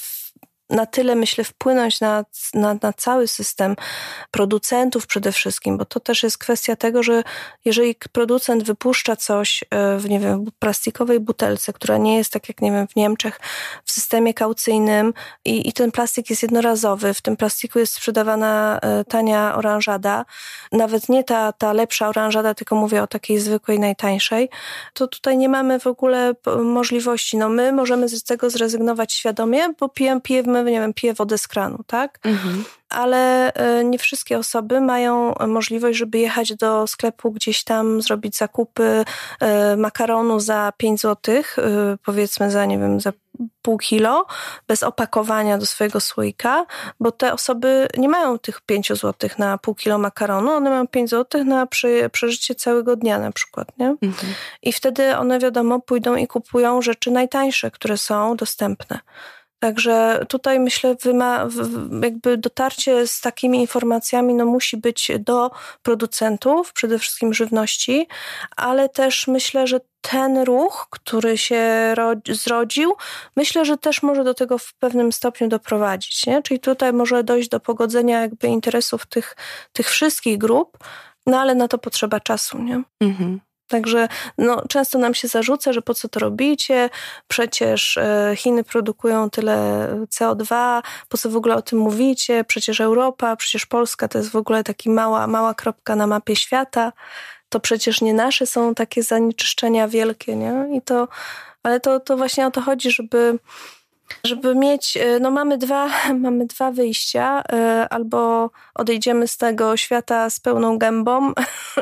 w 0.00 0.25
na 0.70 0.86
tyle, 0.86 1.14
myślę, 1.14 1.44
wpłynąć 1.44 2.00
na, 2.00 2.24
na, 2.54 2.76
na, 2.82 2.92
cały 2.92 3.28
system 3.28 3.76
producentów 4.30 5.06
przede 5.06 5.32
wszystkim, 5.32 5.78
bo 5.78 5.84
to 5.84 6.00
też 6.00 6.22
jest 6.22 6.38
kwestia 6.38 6.76
tego, 6.76 7.02
że 7.02 7.22
jeżeli 7.64 7.94
producent 8.12 8.62
wypuszcza 8.62 9.16
coś 9.16 9.64
e, 9.70 9.98
w, 9.98 10.10
nie 10.10 10.20
wiem, 10.20 10.44
plastikowej 10.58 11.20
butelce, 11.20 11.72
która 11.72 11.96
nie 11.96 12.16
jest 12.16 12.32
tak 12.32 12.48
jak, 12.48 12.60
nie 12.60 12.72
wiem, 12.72 12.88
w 12.88 12.96
Niemczech, 12.96 13.40
w 13.84 13.92
systemie 13.92 14.34
kaucyjnym 14.34 15.14
i, 15.44 15.68
i 15.68 15.72
ten 15.72 15.92
plastik 15.92 16.30
jest 16.30 16.42
jednorazowy, 16.42 17.14
w 17.14 17.22
tym 17.22 17.36
plastiku 17.36 17.78
jest 17.78 17.94
sprzedawana 17.94 18.78
e, 18.82 19.04
tania 19.04 19.56
oranżada, 19.56 20.24
nawet 20.72 21.08
nie 21.08 21.24
ta, 21.24 21.52
ta 21.52 21.72
lepsza 21.72 22.08
oranżada, 22.08 22.54
tylko 22.54 22.76
mówię 22.76 23.02
o 23.02 23.06
takiej 23.06 23.38
zwykłej, 23.38 23.80
najtańszej, 23.80 24.48
to 24.92 25.08
tutaj 25.08 25.38
nie 25.38 25.48
mamy 25.48 25.80
w 25.80 25.86
ogóle 25.86 26.34
możliwości. 26.62 27.36
No 27.36 27.48
my 27.48 27.72
możemy 27.72 28.08
z 28.08 28.22
tego 28.22 28.50
zrezygnować 28.50 29.12
świadomie, 29.12 29.74
bo 29.80 29.88
pijemy 30.22 30.55
nie 30.62 30.80
wiem, 30.80 30.94
piję 30.94 31.14
wodę 31.14 31.38
z 31.38 31.48
kranu, 31.48 31.78
tak? 31.86 32.18
Mhm. 32.24 32.64
Ale 32.88 33.52
e, 33.54 33.84
nie 33.84 33.98
wszystkie 33.98 34.38
osoby 34.38 34.80
mają 34.80 35.34
możliwość, 35.46 35.98
żeby 35.98 36.18
jechać 36.18 36.54
do 36.54 36.86
sklepu 36.86 37.30
gdzieś 37.30 37.64
tam, 37.64 38.02
zrobić 38.02 38.36
zakupy 38.36 39.04
e, 39.40 39.76
makaronu 39.76 40.40
za 40.40 40.72
5 40.76 41.00
zł, 41.00 41.34
e, 41.34 41.42
powiedzmy 42.04 42.50
za, 42.50 42.64
nie 42.64 42.78
wiem, 42.78 43.00
za 43.00 43.12
pół 43.62 43.78
kilo, 43.78 44.26
bez 44.68 44.82
opakowania 44.82 45.58
do 45.58 45.66
swojego 45.66 46.00
słoika, 46.00 46.66
bo 47.00 47.12
te 47.12 47.32
osoby 47.32 47.88
nie 47.96 48.08
mają 48.08 48.38
tych 48.38 48.60
5 48.60 48.88
zł 48.88 49.30
na 49.38 49.58
pół 49.58 49.74
kilo 49.74 49.98
makaronu, 49.98 50.50
one 50.50 50.70
mają 50.70 50.86
5 50.86 51.10
zł 51.10 51.44
na 51.44 51.66
przeżycie 52.12 52.54
całego 52.54 52.96
dnia 52.96 53.18
na 53.18 53.32
przykład, 53.32 53.78
nie? 53.78 53.96
Mhm. 54.02 54.32
I 54.62 54.72
wtedy 54.72 55.16
one 55.16 55.38
wiadomo 55.38 55.80
pójdą 55.80 56.16
i 56.16 56.26
kupują 56.26 56.82
rzeczy 56.82 57.10
najtańsze, 57.10 57.70
które 57.70 57.98
są 57.98 58.36
dostępne. 58.36 58.98
Także 59.58 60.24
tutaj 60.28 60.60
myślę, 60.60 60.96
wyma, 61.02 61.48
jakby 62.02 62.36
dotarcie 62.36 63.06
z 63.06 63.20
takimi 63.20 63.60
informacjami 63.60 64.34
no, 64.34 64.44
musi 64.44 64.76
być 64.76 65.10
do 65.20 65.50
producentów, 65.82 66.72
przede 66.72 66.98
wszystkim 66.98 67.34
żywności, 67.34 68.08
ale 68.56 68.88
też 68.88 69.26
myślę, 69.26 69.66
że 69.66 69.80
ten 70.00 70.38
ruch, 70.38 70.86
który 70.90 71.38
się 71.38 71.94
zrodził, 72.30 72.94
myślę, 73.36 73.64
że 73.64 73.76
też 73.76 74.02
może 74.02 74.24
do 74.24 74.34
tego 74.34 74.58
w 74.58 74.74
pewnym 74.74 75.12
stopniu 75.12 75.48
doprowadzić. 75.48 76.26
Nie? 76.26 76.42
Czyli 76.42 76.60
tutaj 76.60 76.92
może 76.92 77.24
dojść 77.24 77.48
do 77.48 77.60
pogodzenia 77.60 78.20
jakby 78.20 78.48
interesów 78.48 79.06
tych, 79.06 79.36
tych 79.72 79.90
wszystkich 79.90 80.38
grup, 80.38 80.78
no 81.26 81.40
ale 81.40 81.54
na 81.54 81.68
to 81.68 81.78
potrzeba 81.78 82.20
czasu. 82.20 82.58
Nie? 82.58 82.82
Mhm. 83.00 83.40
Także 83.68 84.08
no, 84.38 84.62
często 84.68 84.98
nam 84.98 85.14
się 85.14 85.28
zarzuca, 85.28 85.72
że 85.72 85.82
po 85.82 85.94
co 85.94 86.08
to 86.08 86.20
robicie, 86.20 86.90
przecież 87.28 87.98
e, 87.98 88.34
Chiny 88.36 88.64
produkują 88.64 89.30
tyle 89.30 89.88
CO2, 90.10 90.82
po 91.08 91.18
co 91.18 91.30
w 91.30 91.36
ogóle 91.36 91.54
o 91.56 91.62
tym 91.62 91.78
mówicie, 91.78 92.44
przecież 92.44 92.80
Europa, 92.80 93.36
przecież 93.36 93.66
Polska 93.66 94.08
to 94.08 94.18
jest 94.18 94.30
w 94.30 94.36
ogóle 94.36 94.64
taka 94.64 94.90
mała, 94.90 95.26
mała 95.26 95.54
kropka 95.54 95.96
na 95.96 96.06
mapie 96.06 96.36
świata, 96.36 96.92
to 97.48 97.60
przecież 97.60 98.00
nie 98.00 98.14
nasze 98.14 98.46
są 98.46 98.74
takie 98.74 99.02
zanieczyszczenia 99.02 99.88
wielkie, 99.88 100.36
nie? 100.36 100.66
I 100.72 100.82
to, 100.82 101.08
ale 101.62 101.80
to, 101.80 102.00
to 102.00 102.16
właśnie 102.16 102.46
o 102.46 102.50
to 102.50 102.60
chodzi, 102.60 102.90
żeby 102.90 103.38
żeby 104.24 104.54
mieć, 104.54 104.96
e, 104.96 105.20
no 105.20 105.30
mamy 105.30 105.58
dwa, 105.58 105.88
mamy 106.24 106.46
dwa 106.46 106.70
wyjścia, 106.72 107.42
e, 107.52 107.88
albo 107.90 108.50
odejdziemy 108.74 109.28
z 109.28 109.36
tego 109.36 109.76
świata 109.76 110.30
z 110.30 110.40
pełną 110.40 110.78
gębą, 110.78 111.32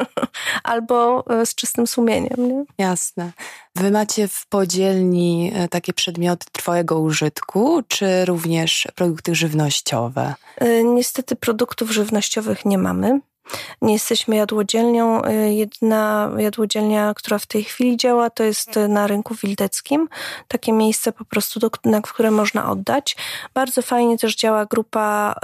albo 0.65 1.25
e, 1.31 1.47
z 1.47 1.55
czystym 1.55 1.87
sumieniem. 1.87 2.49
Nie? 2.49 2.65
Jasne. 2.79 3.33
Wy 3.75 3.91
macie 3.91 4.29
w 4.29 4.47
podzielni 4.47 5.53
takie 5.71 5.93
przedmioty 5.93 6.47
trwałego 6.53 7.01
użytku, 7.01 7.83
czy 7.89 8.25
również 8.25 8.89
produkty 8.95 9.35
żywnościowe? 9.35 10.35
Niestety 10.85 11.37
produktów 11.37 11.91
żywnościowych 11.91 12.65
nie 12.65 12.79
mamy. 12.79 13.21
Nie 13.83 13.93
jesteśmy 13.93 14.37
jadłodzielnią. 14.37 15.25
Y, 15.25 15.55
jedna 15.55 16.31
jadłodzielnia, 16.39 17.15
która 17.15 17.39
w 17.39 17.47
tej 17.47 17.65
chwili 17.65 17.97
działa, 17.97 18.31
to 18.31 18.45
jest 18.45 18.71
na 18.89 19.07
rynku 19.07 19.35
wildeckim. 19.35 20.09
Takie 20.49 20.73
miejsce 20.73 21.13
po 21.13 21.25
prostu, 21.25 21.61
do, 21.61 21.71
na 21.85 22.01
które 22.01 22.31
można 22.31 22.71
oddać. 22.71 23.17
Bardzo 23.55 23.83
fajnie 23.83 24.19
też 24.19 24.37
działa 24.37 24.67
grupa 24.67 25.35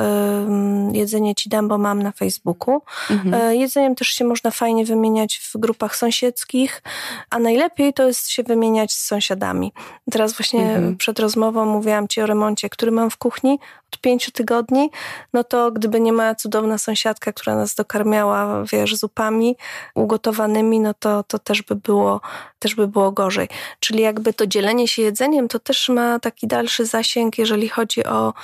y, 0.92 0.96
Jedzenie 0.96 1.34
Ci 1.34 1.48
dam, 1.48 1.68
bo 1.68 1.78
mam 1.78 2.02
na 2.02 2.12
Facebooku. 2.12 2.82
Mhm. 3.10 3.50
Y, 3.50 3.56
jedzeniem 3.56 3.94
też 3.94 4.08
się 4.08 4.24
można 4.24 4.50
fajnie 4.50 4.84
wymieniać 4.84 5.36
w 5.36 5.58
grupach 5.58 5.96
sąsiedzkich, 5.96 6.82
a 7.30 7.38
najlepiej 7.38 7.92
to 7.92 8.06
jest 8.06 8.28
się 8.28 8.42
wymieniać 8.42 8.92
z 8.92 9.06
sąsiadami. 9.06 9.72
Teraz 10.10 10.32
właśnie 10.32 10.62
mhm. 10.62 10.96
przed 10.96 11.18
rozmową 11.18 11.66
mówiłam 11.66 12.08
Ci 12.08 12.22
o 12.22 12.26
remoncie, 12.26 12.68
który 12.68 12.90
mam 12.90 13.10
w 13.10 13.16
kuchni 13.16 13.58
od 13.92 14.00
pięciu 14.00 14.32
tygodni, 14.32 14.90
no 15.32 15.44
to 15.44 15.72
gdyby 15.72 16.00
nie 16.00 16.12
moja 16.12 16.34
cudowna 16.34 16.78
sąsiadka, 16.78 17.32
która 17.32 17.56
nas 17.56 17.74
dokarmiała, 17.90 18.64
wiesz, 18.72 18.96
zupami 18.96 19.56
ugotowanymi, 19.94 20.80
no 20.80 20.94
to, 20.94 21.22
to 21.22 21.38
też 21.38 21.62
by 21.62 21.74
było, 21.74 22.20
też 22.58 22.74
by 22.74 22.86
było 22.86 23.12
gorzej. 23.12 23.48
Czyli 23.80 24.00
jakby 24.00 24.32
to 24.32 24.46
dzielenie 24.46 24.88
się 24.88 25.02
jedzeniem, 25.02 25.48
to 25.48 25.58
też 25.58 25.88
ma 25.88 26.18
taki 26.18 26.46
dalszy 26.46 26.86
zasięg, 26.86 27.38
jeżeli 27.38 27.68
chodzi 27.68 28.04
o, 28.04 28.34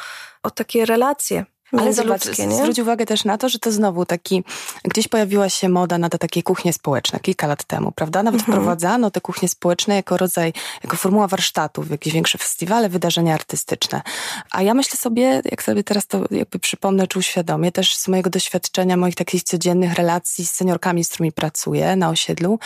o 0.43 0.51
takie 0.51 0.87
relacje 0.87 1.45
ale 1.79 1.93
zobacz, 1.93 2.25
zwróć 2.51 2.79
uwagę 2.79 3.07
też 3.07 3.25
na 3.25 3.39
to, 3.39 3.49
że 3.49 3.59
to 3.59 3.73
znowu 3.73 4.07
taki, 4.07 4.45
gdzieś 4.85 5.09
pojawiła 5.09 5.49
się 5.49 5.69
moda 5.69 5.99
na 5.99 6.09
te 6.09 6.19
takie 6.19 6.43
kuchnie 6.43 6.73
społeczne 6.73 7.21
kilka 7.21 7.47
lat 7.47 7.65
temu, 7.65 7.93
prawda? 7.93 8.23
Nawet 8.23 8.41
mhm. 8.41 8.59
wprowadzano 8.59 9.11
te 9.11 9.21
kuchnie 9.21 9.49
społeczne 9.49 9.95
jako 9.95 10.17
rodzaj, 10.17 10.53
jako 10.85 10.97
formuła 10.97 11.27
warsztatów, 11.29 11.91
jakieś 11.91 12.13
większe 12.13 12.39
festiwale, 12.39 12.89
wydarzenia 12.89 13.35
artystyczne. 13.35 14.03
A 14.51 14.63
ja 14.63 14.75
myślę 14.75 14.97
sobie, 14.97 15.43
jak 15.45 15.63
sobie 15.63 15.85
teraz 15.85 16.07
to 16.07 16.25
jakby 16.31 16.59
przypomnę 16.59 17.07
czy 17.07 17.19
uświadomię, 17.19 17.73
też 17.73 17.97
z 17.97 18.09
mojego 18.09 18.31
doświadczenia, 18.31 18.97
moich 18.97 19.15
takich 19.15 19.43
codziennych 19.43 19.95
relacji 19.95 20.47
z 20.47 20.53
seniorkami, 20.53 21.05
z 21.05 21.09
którymi 21.09 21.33
pracuję 21.33 21.97
na 21.97 22.09
osiedlu, 22.09 22.59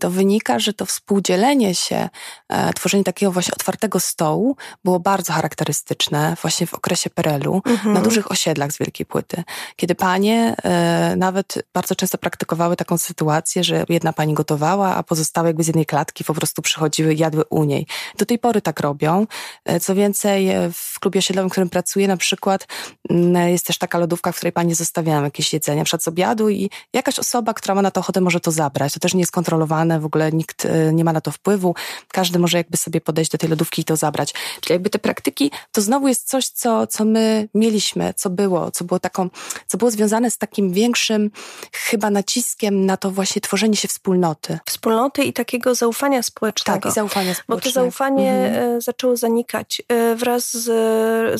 to 0.00 0.10
wynika, 0.10 0.58
że 0.58 0.72
to 0.72 0.86
współdzielenie 0.86 1.74
się, 1.74 2.08
e, 2.48 2.72
tworzenie 2.72 3.04
takiego 3.04 3.32
właśnie 3.32 3.54
otwartego 3.54 4.00
stołu 4.00 4.56
było 4.84 5.00
bardzo 5.00 5.32
charakterystyczne 5.32 6.36
właśnie 6.42 6.66
w 6.66 6.74
okresie 6.74 7.10
Perelu, 7.10 7.62
mhm. 7.66 7.94
na 7.94 8.00
dużych 8.00 8.30
osiedlach 8.30 8.57
osiedlach 8.58 8.72
z 8.72 8.78
Wielkiej 8.78 9.06
Płyty, 9.06 9.44
kiedy 9.76 9.94
panie 9.94 10.56
e, 10.64 11.16
nawet 11.16 11.54
bardzo 11.74 11.94
często 11.94 12.18
praktykowały 12.18 12.76
taką 12.76 12.98
sytuację, 12.98 13.64
że 13.64 13.84
jedna 13.88 14.12
pani 14.12 14.34
gotowała, 14.34 14.94
a 14.96 15.02
pozostałe 15.02 15.48
jakby 15.48 15.64
z 15.64 15.66
jednej 15.66 15.86
klatki 15.86 16.24
po 16.24 16.34
prostu 16.34 16.62
przychodziły 16.62 17.14
i 17.14 17.18
jadły 17.18 17.44
u 17.50 17.64
niej. 17.64 17.86
Do 18.18 18.26
tej 18.26 18.38
pory 18.38 18.60
tak 18.60 18.80
robią. 18.80 19.26
E, 19.64 19.80
co 19.80 19.94
więcej, 19.94 20.48
e, 20.48 20.70
w 20.72 21.00
klubie 21.00 21.18
osiedlowym, 21.18 21.48
w 21.48 21.52
którym 21.52 21.68
pracuję 21.68 22.08
na 22.08 22.16
przykład, 22.16 22.66
mm, 23.10 23.48
jest 23.48 23.66
też 23.66 23.78
taka 23.78 23.98
lodówka, 23.98 24.32
w 24.32 24.36
której 24.36 24.52
pani 24.52 24.74
zostawiają 24.74 25.24
jakieś 25.24 25.52
jedzenie, 25.52 25.84
przed 25.84 26.08
obiadu 26.08 26.48
i 26.48 26.70
jakaś 26.92 27.18
osoba, 27.18 27.54
która 27.54 27.74
ma 27.74 27.82
na 27.82 27.90
to 27.90 28.00
ochotę, 28.00 28.20
może 28.20 28.40
to 28.40 28.50
zabrać. 28.50 28.92
To 28.92 29.00
też 29.00 29.14
nie 29.14 29.20
jest 29.20 29.32
kontrolowane, 29.32 30.00
w 30.00 30.04
ogóle 30.04 30.32
nikt 30.32 30.66
e, 30.66 30.92
nie 30.92 31.04
ma 31.04 31.12
na 31.12 31.20
to 31.20 31.30
wpływu. 31.30 31.74
Każdy 32.08 32.38
może 32.38 32.58
jakby 32.58 32.76
sobie 32.76 33.00
podejść 33.00 33.30
do 33.30 33.38
tej 33.38 33.50
lodówki 33.50 33.82
i 33.82 33.84
to 33.84 33.96
zabrać. 33.96 34.34
Czyli 34.60 34.72
jakby 34.72 34.90
te 34.90 34.98
praktyki, 34.98 35.50
to 35.72 35.80
znowu 35.80 36.08
jest 36.08 36.28
coś, 36.28 36.48
co, 36.48 36.86
co 36.86 37.04
my 37.04 37.48
mieliśmy, 37.54 38.14
co 38.16 38.30
było, 38.38 38.70
co 38.70 38.84
było 38.84 39.00
taką, 39.00 39.30
co 39.66 39.78
było 39.78 39.90
związane 39.90 40.30
z 40.30 40.38
takim 40.38 40.72
większym 40.72 41.30
chyba 41.72 42.10
naciskiem 42.10 42.86
na 42.86 42.96
to 42.96 43.10
właśnie 43.10 43.42
tworzenie 43.42 43.76
się 43.76 43.88
wspólnoty. 43.88 44.58
Wspólnoty 44.66 45.24
i 45.24 45.32
takiego 45.32 45.74
zaufania 45.74 46.22
społecznego. 46.22 46.80
Tak, 46.80 46.92
i 46.92 46.94
zaufania 46.94 47.34
społecznego. 47.34 47.56
Bo 47.58 47.60
to 47.60 47.70
zaufanie 47.70 48.30
mhm. 48.30 48.76
E, 48.76 48.80
zaczęło 48.80 49.16
zanikać 49.16 49.82
e, 49.88 50.14
wraz 50.14 50.52
z, 50.52 50.64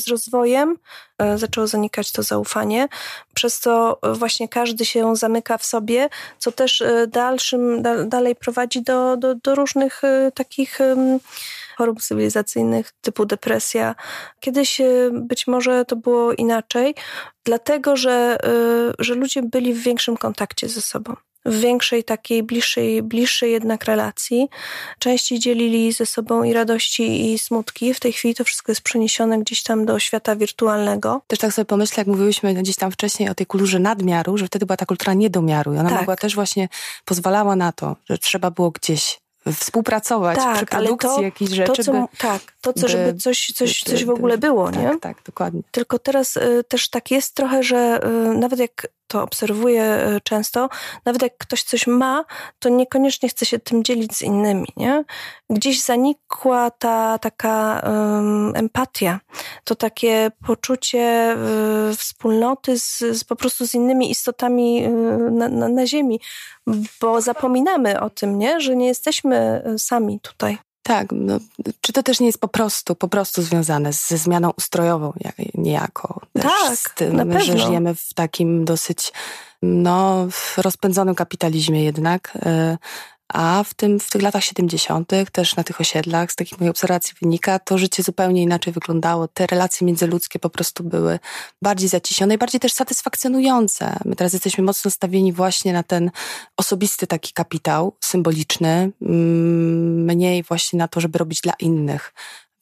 z 0.03 0.07
rozwojem, 0.07 0.77
e, 1.17 1.37
zaczęło 1.37 1.67
zanikać 1.67 2.11
to 2.11 2.23
zaufanie, 2.23 2.87
przez 3.33 3.59
co 3.59 3.99
właśnie 4.13 4.49
każdy 4.49 4.85
się 4.85 5.15
zamyka 5.15 5.57
w 5.57 5.65
sobie, 5.65 6.09
co 6.39 6.51
też 6.51 6.83
dalszym, 7.07 7.83
dalej 8.05 8.35
prowadzi 8.35 8.81
do, 8.81 9.17
do, 9.17 9.35
do 9.35 9.55
różnych 9.55 10.01
takich 10.33 10.79
chorób 11.79 12.01
cywilizacyjnych 12.01 12.91
typu 13.01 13.25
depresja. 13.25 13.95
Kiedyś 14.39 14.81
e, 14.81 15.09
być 15.13 15.47
może 15.47 15.85
to 15.85 15.95
było 15.95 16.33
inaczej, 16.33 16.95
dlatego 17.43 17.95
że, 17.95 18.37
e, 18.43 18.93
że 18.99 19.15
ludzie 19.15 19.41
byli 19.41 19.73
w 19.73 19.83
większym 19.83 20.17
kontakcie 20.17 20.69
ze 20.69 20.81
sobą 20.81 21.15
w 21.45 21.59
większej 21.59 22.03
takiej 22.03 22.43
bliższej, 22.43 23.03
bliższej 23.03 23.51
jednak 23.51 23.85
relacji. 23.85 24.49
Częściej 24.99 25.39
dzielili 25.39 25.91
ze 25.91 26.05
sobą 26.05 26.43
i 26.43 26.53
radości, 26.53 27.33
i 27.33 27.39
smutki. 27.39 27.93
W 27.93 27.99
tej 27.99 28.13
chwili 28.13 28.35
to 28.35 28.43
wszystko 28.43 28.71
jest 28.71 28.81
przeniesione 28.81 29.39
gdzieś 29.39 29.63
tam 29.63 29.85
do 29.85 29.99
świata 29.99 30.35
wirtualnego. 30.35 31.21
Też 31.27 31.39
tak 31.39 31.53
sobie 31.53 31.65
pomyślę, 31.65 32.01
jak 32.01 32.07
mówiłyśmy 32.07 32.53
gdzieś 32.53 32.75
tam 32.75 32.91
wcześniej 32.91 33.29
o 33.29 33.35
tej 33.35 33.45
kulturze 33.45 33.79
nadmiaru, 33.79 34.37
że 34.37 34.47
wtedy 34.47 34.65
była 34.65 34.77
ta 34.77 34.85
kultura 34.85 35.13
niedomiaru 35.13 35.73
i 35.73 35.77
ona 35.77 35.89
tak. 35.89 35.99
mogła 35.99 36.15
też 36.15 36.35
właśnie 36.35 36.69
pozwalała 37.05 37.55
na 37.55 37.71
to, 37.71 37.95
że 38.09 38.17
trzeba 38.17 38.51
było 38.51 38.71
gdzieś 38.71 39.18
współpracować 39.53 40.37
tak, 40.37 40.55
przy 40.55 40.65
produkcji 40.65 41.09
to, 41.09 41.21
jakichś 41.21 41.51
rzeczy. 41.51 41.73
To, 41.75 41.83
co, 41.83 41.91
by... 41.91 42.17
Tak, 42.17 42.41
to, 42.61 42.73
co, 42.73 42.81
by, 42.81 42.87
żeby 42.87 43.13
coś, 43.13 43.51
coś, 43.55 43.83
coś 43.83 44.05
w 44.05 44.09
ogóle 44.09 44.37
było, 44.37 44.71
tak, 44.71 44.81
nie? 44.81 44.89
Tak, 44.89 44.99
tak, 44.99 45.17
dokładnie. 45.25 45.61
Tylko 45.71 45.99
teraz 45.99 46.37
y, 46.37 46.63
też 46.67 46.89
tak 46.89 47.11
jest 47.11 47.35
trochę, 47.35 47.63
że 47.63 47.99
y, 48.33 48.37
nawet 48.37 48.59
jak 48.59 48.87
to 49.07 49.23
obserwuję 49.23 50.07
y, 50.17 50.21
często, 50.21 50.69
nawet 51.05 51.21
jak 51.21 51.37
ktoś 51.37 51.63
coś 51.63 51.87
ma, 51.87 52.25
to 52.59 52.69
niekoniecznie 52.69 53.29
chce 53.29 53.45
się 53.45 53.59
tym 53.59 53.83
dzielić 53.83 54.15
z 54.15 54.21
innymi, 54.21 54.67
nie? 54.77 55.03
Gdzieś 55.49 55.81
zanikła 55.81 56.71
ta 56.71 57.17
taka 57.17 57.81
empatia, 58.53 59.19
to 59.63 59.75
takie 59.75 60.31
poczucie 60.47 61.35
y, 61.91 61.95
wspólnoty 61.95 62.79
z, 62.79 62.97
z, 62.99 63.23
po 63.23 63.35
prostu 63.35 63.67
z 63.67 63.73
innymi 63.73 64.11
istotami 64.11 64.85
y, 64.85 64.89
na, 65.31 65.47
na, 65.47 65.67
na 65.67 65.87
ziemi, 65.87 66.19
bo 67.01 67.21
zapominamy 67.21 67.99
o 67.99 68.09
tym, 68.09 68.39
nie? 68.39 68.61
Że 68.61 68.75
nie 68.75 68.87
jesteśmy 68.87 69.63
sami 69.77 70.19
tutaj. 70.19 70.57
Tak, 70.89 71.07
no, 71.11 71.39
czy 71.81 71.93
to 71.93 72.03
też 72.03 72.19
nie 72.19 72.25
jest 72.25 72.41
po 72.41 72.47
prostu, 72.47 72.95
po 72.95 73.07
prostu 73.07 73.41
związane 73.41 73.93
ze 73.93 74.17
zmianą 74.17 74.51
ustrojową 74.57 75.13
niejako? 75.55 76.21
Tak, 76.41 76.77
z 76.77 76.93
tym, 76.95 77.15
na 77.15 77.25
pewno. 77.25 77.41
że 77.41 77.57
żyjemy 77.57 77.95
w 77.95 78.13
takim 78.13 78.65
dosyć 78.65 79.13
no, 79.61 80.27
rozpędzonym 80.57 81.15
kapitalizmie 81.15 81.83
jednak, 81.83 82.35
y, 82.35 82.77
a 83.33 83.63
w, 83.63 83.73
tym, 83.73 83.99
w 83.99 84.09
tych 84.09 84.21
latach 84.21 84.43
70., 84.43 85.11
też 85.31 85.55
na 85.55 85.63
tych 85.63 85.81
osiedlach, 85.81 86.31
z 86.31 86.35
takich 86.35 86.59
moich 86.59 86.71
obserwacji 86.71 87.13
wynika, 87.21 87.59
to 87.59 87.77
życie 87.77 88.03
zupełnie 88.03 88.43
inaczej 88.43 88.73
wyglądało. 88.73 89.27
Te 89.27 89.47
relacje 89.47 89.87
międzyludzkie 89.87 90.39
po 90.39 90.49
prostu 90.49 90.83
były 90.83 91.19
bardziej 91.61 91.89
zaciśnione 91.89 92.33
i 92.33 92.37
bardziej 92.37 92.59
też 92.59 92.73
satysfakcjonujące. 92.73 93.97
My 94.05 94.15
teraz 94.15 94.33
jesteśmy 94.33 94.63
mocno 94.63 94.91
stawieni 94.91 95.33
właśnie 95.33 95.73
na 95.73 95.83
ten 95.83 96.11
osobisty 96.57 97.07
taki 97.07 97.33
kapitał 97.33 97.95
symboliczny, 97.99 98.91
mm, 99.01 100.05
mniej 100.05 100.43
właśnie 100.43 100.79
na 100.79 100.87
to, 100.87 101.01
żeby 101.01 101.19
robić 101.19 101.41
dla 101.41 101.53
innych. 101.59 102.13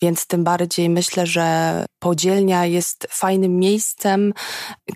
Więc 0.01 0.27
tym 0.27 0.43
bardziej 0.43 0.89
myślę, 0.89 1.27
że 1.27 1.85
podzielnia 1.99 2.65
jest 2.65 3.07
fajnym 3.09 3.59
miejscem, 3.59 4.33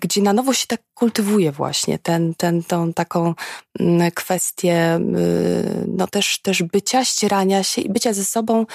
gdzie 0.00 0.22
na 0.22 0.32
nowo 0.32 0.54
się 0.54 0.66
tak 0.66 0.80
kultywuje 0.94 1.52
właśnie 1.52 1.98
ten, 1.98 2.34
ten, 2.34 2.62
tą 2.62 2.92
taką 2.92 3.34
mm, 3.80 4.10
kwestię 4.10 4.96
y, 4.96 5.84
no 5.88 6.06
też, 6.06 6.42
też 6.42 6.62
bycia, 6.62 7.04
ścierania 7.04 7.62
się 7.62 7.82
i 7.82 7.90
bycia 7.90 8.12
ze 8.12 8.24
sobą 8.24 8.66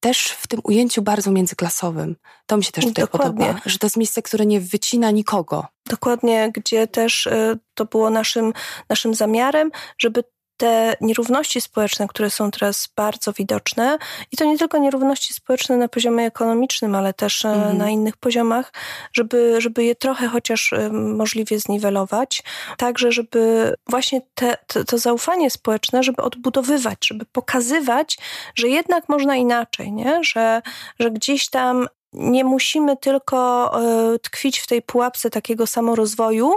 też 0.00 0.26
w 0.28 0.46
tym 0.46 0.60
ujęciu 0.64 1.02
bardzo 1.02 1.30
międzyklasowym. 1.30 2.16
To 2.46 2.56
mi 2.56 2.64
się 2.64 2.72
też 2.72 2.84
tutaj 2.84 3.04
Dokładnie. 3.04 3.46
podoba, 3.46 3.60
że 3.66 3.78
to 3.78 3.86
jest 3.86 3.96
miejsce, 3.96 4.22
które 4.22 4.46
nie 4.46 4.60
wycina 4.60 5.10
nikogo. 5.10 5.66
Dokładnie, 5.88 6.50
gdzie 6.54 6.86
też 6.86 7.26
y, 7.26 7.58
to 7.74 7.84
było 7.84 8.10
naszym, 8.10 8.52
naszym 8.88 9.14
zamiarem, 9.14 9.70
żeby 9.98 10.24
te 10.56 10.96
nierówności 11.00 11.60
społeczne, 11.60 12.08
które 12.08 12.30
są 12.30 12.50
teraz 12.50 12.88
bardzo 12.96 13.32
widoczne, 13.32 13.98
i 14.32 14.36
to 14.36 14.44
nie 14.44 14.58
tylko 14.58 14.78
nierówności 14.78 15.34
społeczne 15.34 15.76
na 15.76 15.88
poziomie 15.88 16.26
ekonomicznym, 16.26 16.94
ale 16.94 17.14
też 17.14 17.44
mm. 17.44 17.78
na 17.78 17.90
innych 17.90 18.16
poziomach, 18.16 18.72
żeby, 19.12 19.54
żeby 19.58 19.84
je 19.84 19.94
trochę 19.94 20.28
chociaż 20.28 20.72
e, 20.72 20.90
możliwie 20.92 21.58
zniwelować, 21.58 22.42
także 22.76 23.12
żeby 23.12 23.74
właśnie 23.88 24.20
te, 24.34 24.56
te, 24.66 24.84
to 24.84 24.98
zaufanie 24.98 25.50
społeczne, 25.50 26.02
żeby 26.02 26.22
odbudowywać, 26.22 26.98
żeby 27.06 27.24
pokazywać, 27.24 28.18
że 28.54 28.68
jednak 28.68 29.08
można 29.08 29.36
inaczej, 29.36 29.92
nie? 29.92 30.24
Że, 30.24 30.62
że 31.00 31.10
gdzieś 31.10 31.50
tam 31.50 31.88
nie 32.14 32.44
musimy 32.44 32.96
tylko 32.96 33.70
e, 34.14 34.18
tkwić 34.18 34.58
w 34.58 34.66
tej 34.66 34.82
pułapce 34.82 35.30
takiego 35.30 35.66
samorozwoju 35.66 36.52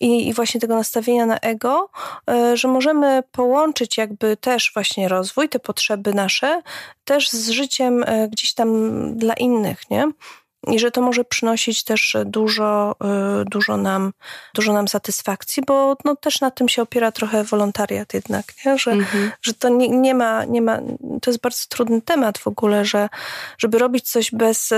i, 0.00 0.28
i 0.28 0.34
właśnie 0.34 0.60
tego 0.60 0.74
nastawienia 0.74 1.26
na 1.26 1.38
ego, 1.38 1.88
e, 2.30 2.56
że 2.56 2.68
możemy 2.68 3.22
połączyć 3.32 3.96
jakby 3.96 4.36
też 4.36 4.70
właśnie 4.74 5.08
rozwój, 5.08 5.48
te 5.48 5.58
potrzeby 5.58 6.14
nasze, 6.14 6.62
też 7.04 7.30
z 7.30 7.50
życiem 7.50 8.04
e, 8.06 8.28
gdzieś 8.28 8.54
tam 8.54 8.70
dla 9.16 9.34
innych, 9.34 9.90
nie? 9.90 10.10
I 10.66 10.78
że 10.78 10.90
to 10.90 11.00
może 11.00 11.24
przynosić 11.24 11.84
też 11.84 12.16
dużo, 12.26 12.96
y, 13.42 13.44
dużo, 13.44 13.76
nam, 13.76 14.12
dużo 14.54 14.72
nam 14.72 14.88
satysfakcji, 14.88 15.62
bo 15.66 15.96
no, 16.04 16.16
też 16.16 16.40
na 16.40 16.50
tym 16.50 16.68
się 16.68 16.82
opiera 16.82 17.12
trochę 17.12 17.44
wolontariat 17.44 18.14
jednak, 18.14 18.44
nie? 18.66 18.78
Że, 18.78 18.90
mhm. 18.90 19.32
że 19.42 19.54
to 19.54 19.68
nie, 19.68 19.88
nie, 19.88 20.14
ma, 20.14 20.44
nie 20.44 20.62
ma, 20.62 20.78
to 21.22 21.30
jest 21.30 21.40
bardzo 21.40 21.64
trudny 21.68 22.02
temat 22.02 22.38
w 22.38 22.46
ogóle, 22.46 22.84
że 22.84 23.08
żeby 23.58 23.78
robić 23.78 24.10
coś 24.10 24.30
bez, 24.30 24.70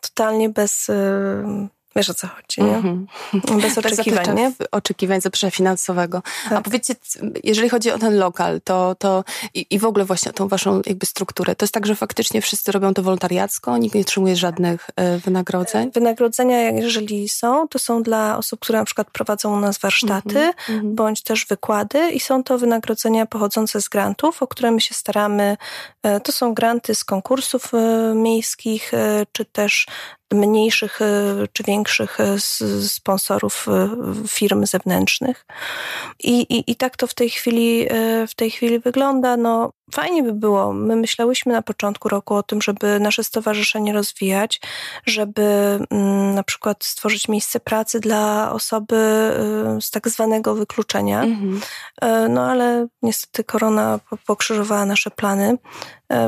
totalnie 0.00 0.48
bez 0.48 0.90
Wiesz 1.96 2.10
o 2.10 2.14
co 2.14 2.26
chodzi, 2.26 2.62
nie? 2.62 2.76
Mm 2.76 3.06
-hmm. 3.32 3.62
Bez 3.62 3.78
oczekiwań, 3.84 4.26
Bez 4.26 4.34
nie? 4.34 4.52
oczekiwań 4.70 5.20
zaprzecza 5.20 5.50
finansowego. 5.50 6.22
Tak. 6.44 6.58
A 6.58 6.62
powiedzcie, 6.62 6.94
jeżeli 7.44 7.68
chodzi 7.68 7.90
o 7.90 7.98
ten 7.98 8.18
lokal, 8.18 8.60
to, 8.64 8.94
to 8.98 9.24
i, 9.54 9.66
i, 9.70 9.78
w 9.78 9.84
ogóle 9.84 10.04
właśnie 10.04 10.30
o 10.30 10.34
tą 10.34 10.48
waszą 10.48 10.82
jakby 10.86 11.06
strukturę, 11.06 11.56
to 11.56 11.64
jest 11.64 11.74
tak, 11.74 11.86
że 11.86 11.94
faktycznie 11.94 12.42
wszyscy 12.42 12.72
robią 12.72 12.94
to 12.94 13.02
wolontariacko, 13.02 13.78
nikt 13.78 13.94
nie 13.94 14.00
otrzymuje 14.00 14.36
żadnych 14.36 14.90
e, 14.96 15.18
wynagrodzeń? 15.18 15.90
Wynagrodzenia, 15.90 16.70
jeżeli 16.70 17.28
są, 17.28 17.68
to 17.68 17.78
są 17.78 18.02
dla 18.02 18.38
osób, 18.38 18.60
które 18.60 18.78
na 18.78 18.84
przykład 18.84 19.10
prowadzą 19.10 19.56
u 19.56 19.60
nas 19.60 19.78
warsztaty, 19.78 20.38
mm 20.38 20.54
-hmm. 20.68 20.94
bądź 20.94 21.22
też 21.22 21.46
wykłady 21.46 22.10
i 22.10 22.20
są 22.20 22.44
to 22.44 22.58
wynagrodzenia 22.58 23.26
pochodzące 23.26 23.80
z 23.80 23.88
grantów, 23.88 24.42
o 24.42 24.46
które 24.46 24.70
my 24.70 24.80
się 24.80 24.94
staramy. 24.94 25.56
E, 26.02 26.20
to 26.20 26.32
są 26.32 26.54
granty 26.54 26.94
z 26.94 27.04
konkursów 27.04 27.74
e, 27.74 28.14
miejskich, 28.14 28.92
czy 29.32 29.44
też 29.44 29.86
mniejszych 30.32 31.02
e, 31.02 31.06
czy 31.52 31.62
większych 31.62 32.20
e, 32.20 32.36
sponsorów 32.88 33.66
e, 33.68 33.88
firm 34.28 34.66
zewnętrznych. 34.66 35.46
I, 36.22 36.40
i, 36.40 36.70
I 36.70 36.76
tak 36.76 36.96
to 36.96 37.06
w 37.06 37.14
tej 37.14 37.30
chwili 37.30 37.88
w 38.28 38.34
tej 38.34 38.50
chwili 38.50 38.78
wygląda. 38.78 39.36
No, 39.36 39.72
fajnie 39.92 40.22
by 40.22 40.32
było. 40.32 40.72
My 40.72 40.96
myślałyśmy 40.96 41.52
na 41.52 41.62
początku 41.62 42.08
roku 42.08 42.34
o 42.34 42.42
tym, 42.42 42.62
żeby 42.62 43.00
nasze 43.00 43.24
stowarzyszenie 43.24 43.92
rozwijać, 43.92 44.60
żeby 45.06 45.42
mm, 45.90 46.34
na 46.34 46.42
przykład 46.42 46.84
stworzyć 46.84 47.28
miejsce 47.28 47.60
pracy 47.60 48.00
dla 48.00 48.52
osoby 48.52 48.96
z 49.80 49.90
tak 49.90 50.08
zwanego 50.08 50.54
wykluczenia. 50.54 51.22
Mhm. 51.22 51.60
No 52.28 52.50
ale 52.50 52.86
niestety 53.02 53.44
korona 53.44 54.00
pokrzyżowała 54.26 54.84
nasze 54.84 55.10
plany, 55.10 55.58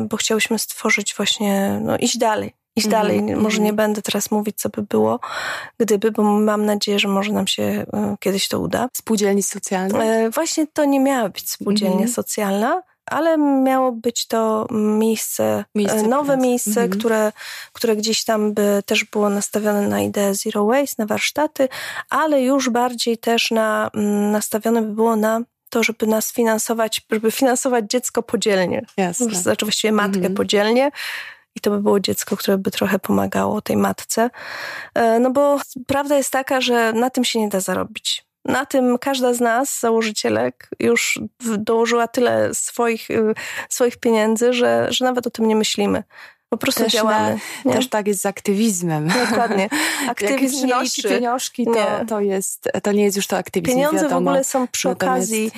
bo 0.03 0.17
chciałyśmy 0.17 0.59
stworzyć 0.59 1.15
właśnie, 1.17 1.81
no 1.83 1.99
iść 1.99 2.19
dalej 2.19 2.60
iść 2.81 2.87
mm 2.87 2.99
-hmm. 2.99 3.03
dalej. 3.03 3.37
Może 3.37 3.59
nie 3.59 3.71
mhm. 3.71 3.77
będę 3.77 4.03
teraz 4.03 4.31
mówić, 4.31 4.61
co 4.61 4.69
by 4.69 4.83
było, 4.83 5.21
gdyby, 5.79 6.11
bo 6.11 6.23
mam 6.23 6.65
nadzieję, 6.65 6.99
że 6.99 7.09
może 7.09 7.33
nam 7.33 7.47
się 7.47 7.63
e, 7.63 8.17
kiedyś 8.21 8.49
to 8.49 8.61
uda. 8.61 8.89
Spółdzielni 8.93 9.43
socjalne? 9.43 10.05
E, 10.05 10.31
właśnie 10.31 10.67
to 10.67 10.85
nie 10.85 11.01
miała 11.01 11.29
być 11.29 11.51
spółdzielnia 11.51 11.97
mm 11.97 12.09
-hmm. 12.09 12.15
socjalna, 12.15 12.83
ale 13.07 13.39
miało 13.39 13.93
być 13.93 14.27
to 14.27 14.67
miejsce, 14.71 15.45
e, 15.45 15.65
miejsce 15.75 16.03
nowe 16.03 16.27
pracy. 16.27 16.43
miejsce, 16.43 16.89
-hmm. 16.89 16.99
które, 16.99 17.33
które 17.73 17.97
gdzieś 17.97 18.25
tam 18.25 18.55
by 18.55 18.83
też 18.87 19.05
było 19.05 19.31
nastawione 19.31 19.89
na 19.89 20.01
ideę 20.01 20.35
zero 20.35 20.65
waste, 20.65 20.95
na 20.99 21.07
warsztaty, 21.07 21.69
ale 22.11 22.43
już 22.43 22.71
bardziej 22.71 23.19
też 23.19 23.51
na, 23.51 23.91
mm, 23.95 24.31
nastawione 24.31 24.83
by 24.83 24.95
było 24.95 25.17
na 25.17 25.41
to, 25.71 25.83
żeby 25.83 26.07
nas 26.07 26.33
finansować, 26.33 27.07
żeby 27.11 27.31
finansować 27.31 27.85
dziecko 27.89 28.23
podzielnie. 28.23 28.87
Jasne. 28.97 29.35
Znaczy 29.35 29.67
właściwie 29.67 29.93
matkę 29.93 30.21
-hmm. 30.21 30.35
podzielnie 30.35 30.91
i 31.57 31.61
to 31.61 31.71
by 31.71 31.83
było 31.83 32.01
dziecko, 32.01 32.37
które 32.37 32.59
by 32.59 32.71
trochę 32.71 32.99
pomagało 32.99 33.61
tej 33.61 33.77
matce. 33.77 34.31
E, 34.95 35.19
no 35.19 35.31
bo 35.31 35.59
prawda 35.87 36.17
jest 36.17 36.31
taka, 36.31 36.61
że 36.61 36.93
na 36.93 37.11
tym 37.11 37.25
się 37.25 37.41
nie 37.41 37.49
da 37.49 37.61
zarobić. 37.61 38.25
Na 38.45 38.67
tym 38.67 38.99
każda 38.99 39.35
z 39.35 39.41
nas, 39.41 39.81
założycielek, 39.81 40.69
już 40.79 41.21
dołożyła 41.59 42.09
tyle 42.09 42.55
swoich, 42.55 43.11
y, 43.11 43.35
swoich 43.69 43.97
pieniędzy, 43.97 44.53
że, 44.53 44.87
że 44.91 45.05
nawet 45.05 45.27
o 45.27 45.31
tym 45.31 45.49
nie 45.49 45.57
myślimy. 45.57 46.05
Po 46.49 46.57
prostu 46.57 46.85
też 46.85 46.93
działamy. 46.93 47.39
Na, 47.65 47.73
też 47.73 47.89
tak 47.89 48.07
jest 48.07 48.21
z 48.21 48.27
aktywizmem. 48.27 49.09
Dokładnie. 49.09 49.69
Aktywizm 50.09 50.69
Jak 50.69 50.87
pieniążki, 51.09 51.65
to, 51.65 51.75
nie. 51.75 52.07
to, 52.09 52.21
jest, 52.21 52.69
to 52.83 52.93
nie 52.93 53.05
jest 53.05 53.17
już 53.17 53.27
to 53.27 53.37
aktywizm. 53.37 53.77
Pieniądze 53.77 54.03
wiadomo. 54.03 54.21
w 54.21 54.29
ogóle 54.29 54.45
są 54.45 54.69
przy 54.69 54.91
okazji 54.91 55.51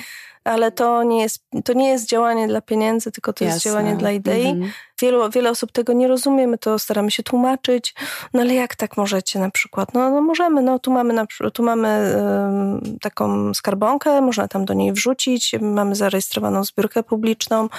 ale 0.43 0.71
to 0.71 1.03
nie 1.03 1.21
jest, 1.21 1.45
to 1.65 1.73
nie 1.73 1.89
jest 1.89 2.09
działanie 2.09 2.47
dla 2.47 2.61
pieniędzy, 2.61 3.11
tylko 3.11 3.33
to 3.33 3.43
Jasne. 3.43 3.55
jest 3.55 3.65
działanie 3.65 3.95
dla 3.95 4.11
idei. 4.11 4.47
Mhm. 4.47 4.71
Wielu, 5.01 5.29
wiele 5.29 5.49
osób 5.49 5.71
tego 5.71 5.93
nie 5.93 6.07
rozumie, 6.07 6.47
my 6.47 6.57
to 6.57 6.79
staramy 6.79 7.11
się 7.11 7.23
tłumaczyć. 7.23 7.95
No 8.33 8.41
ale 8.41 8.53
jak 8.53 8.75
tak 8.75 8.97
możecie 8.97 9.39
na 9.39 9.49
przykład? 9.51 9.93
No, 9.93 10.09
no 10.09 10.21
możemy, 10.21 10.61
no 10.61 10.79
tu 10.79 10.91
mamy, 10.91 11.13
na, 11.13 11.25
tu 11.53 11.63
mamy 11.63 12.15
um, 12.17 12.99
taką 13.01 13.53
skarbonkę, 13.53 14.21
można 14.21 14.47
tam 14.47 14.65
do 14.65 14.73
niej 14.73 14.93
wrzucić, 14.93 15.55
mamy 15.61 15.95
zarejestrowaną 15.95 16.63
zbiórkę 16.63 17.03
publiczną, 17.03 17.69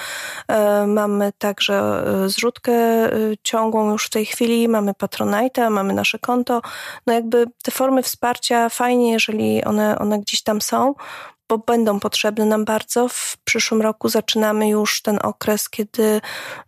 um, 0.49 0.93
mamy 0.93 1.31
także 1.37 2.03
e, 2.23 2.29
zrzutkę 2.29 2.73
e, 2.73 3.11
ciągłą 3.43 3.91
już 3.91 4.05
w 4.05 4.09
tej 4.09 4.25
chwili, 4.25 4.67
mamy 4.67 4.91
Patronite'a, 4.91 5.69
mamy 5.69 5.93
nasze 5.93 6.19
konto. 6.19 6.61
No 7.07 7.13
jakby 7.13 7.45
te 7.63 7.71
formy 7.71 8.03
wsparcia 8.03 8.69
fajnie, 8.69 9.11
jeżeli 9.11 9.63
one, 9.63 9.99
one 9.99 10.19
gdzieś 10.19 10.43
tam 10.43 10.61
są, 10.61 10.93
bo 11.49 11.57
będą 11.57 11.99
potrzebne 11.99 12.45
nam 12.45 12.65
bardzo. 12.65 13.07
W 13.09 13.37
przyszłym 13.43 13.81
roku 13.81 14.09
zaczynamy 14.09 14.69
już 14.69 15.01
ten 15.01 15.19
okres, 15.23 15.69
kiedy 15.69 16.21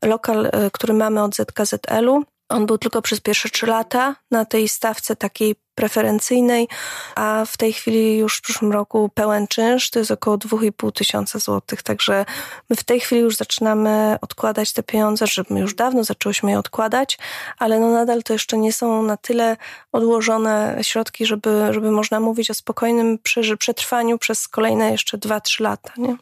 lokal, 0.06 0.46
e, 0.46 0.72
który 0.72 0.94
mamy 0.94 1.24
od 1.24 1.36
ZKZL-u, 1.36 2.24
on 2.50 2.66
był 2.66 2.78
tylko 2.78 3.02
przez 3.02 3.20
pierwsze 3.20 3.50
trzy 3.50 3.66
lata 3.66 4.16
na 4.32 4.46
tej 4.46 4.70
stawce 4.70 5.16
takiej 5.16 5.56
preferencyjnej, 5.78 6.68
a 7.16 7.46
w 7.48 7.58
tej 7.58 7.74
chwili 7.74 8.18
już 8.18 8.38
w 8.38 8.42
przyszłym 8.42 8.72
roku 8.72 9.10
pełen 9.14 9.48
czynsz 9.48 9.90
to 9.90 10.00
jest 10.00 10.12
około 10.12 10.38
2,5 10.38 10.92
tysiąca 10.92 11.40
złotych. 11.40 11.84
Także 11.84 12.26
my 12.70 12.76
w 12.76 12.84
tej 12.84 13.00
chwili 13.00 13.22
już 13.22 13.36
zaczynamy 13.36 14.18
odkładać 14.22 14.74
te 14.74 14.84
pieniądze, 14.84 15.28
że 15.28 15.44
my 15.50 15.60
już 15.60 15.76
dawno 15.76 16.04
zaczęłyśmy 16.04 16.52
je 16.52 16.60
odkładać, 16.60 17.18
ale 17.58 17.80
no 17.80 17.92
nadal 17.92 18.24
to 18.24 18.34
jeszcze 18.34 18.58
nie 18.58 18.74
są 18.74 19.04
na 19.04 19.18
tyle 19.18 19.58
odłożone 19.92 20.78
środki, 20.82 21.26
żeby, 21.26 21.68
żeby 21.72 21.92
można 21.92 22.20
mówić 22.20 22.52
o 22.52 22.54
spokojnym 22.54 23.20
przetrwaniu 23.60 24.18
przez 24.18 24.48
kolejne 24.48 24.92
jeszcze 24.92 25.18
2-3 25.18 25.62
lata. 25.62 25.92
Nie? 25.98 26.18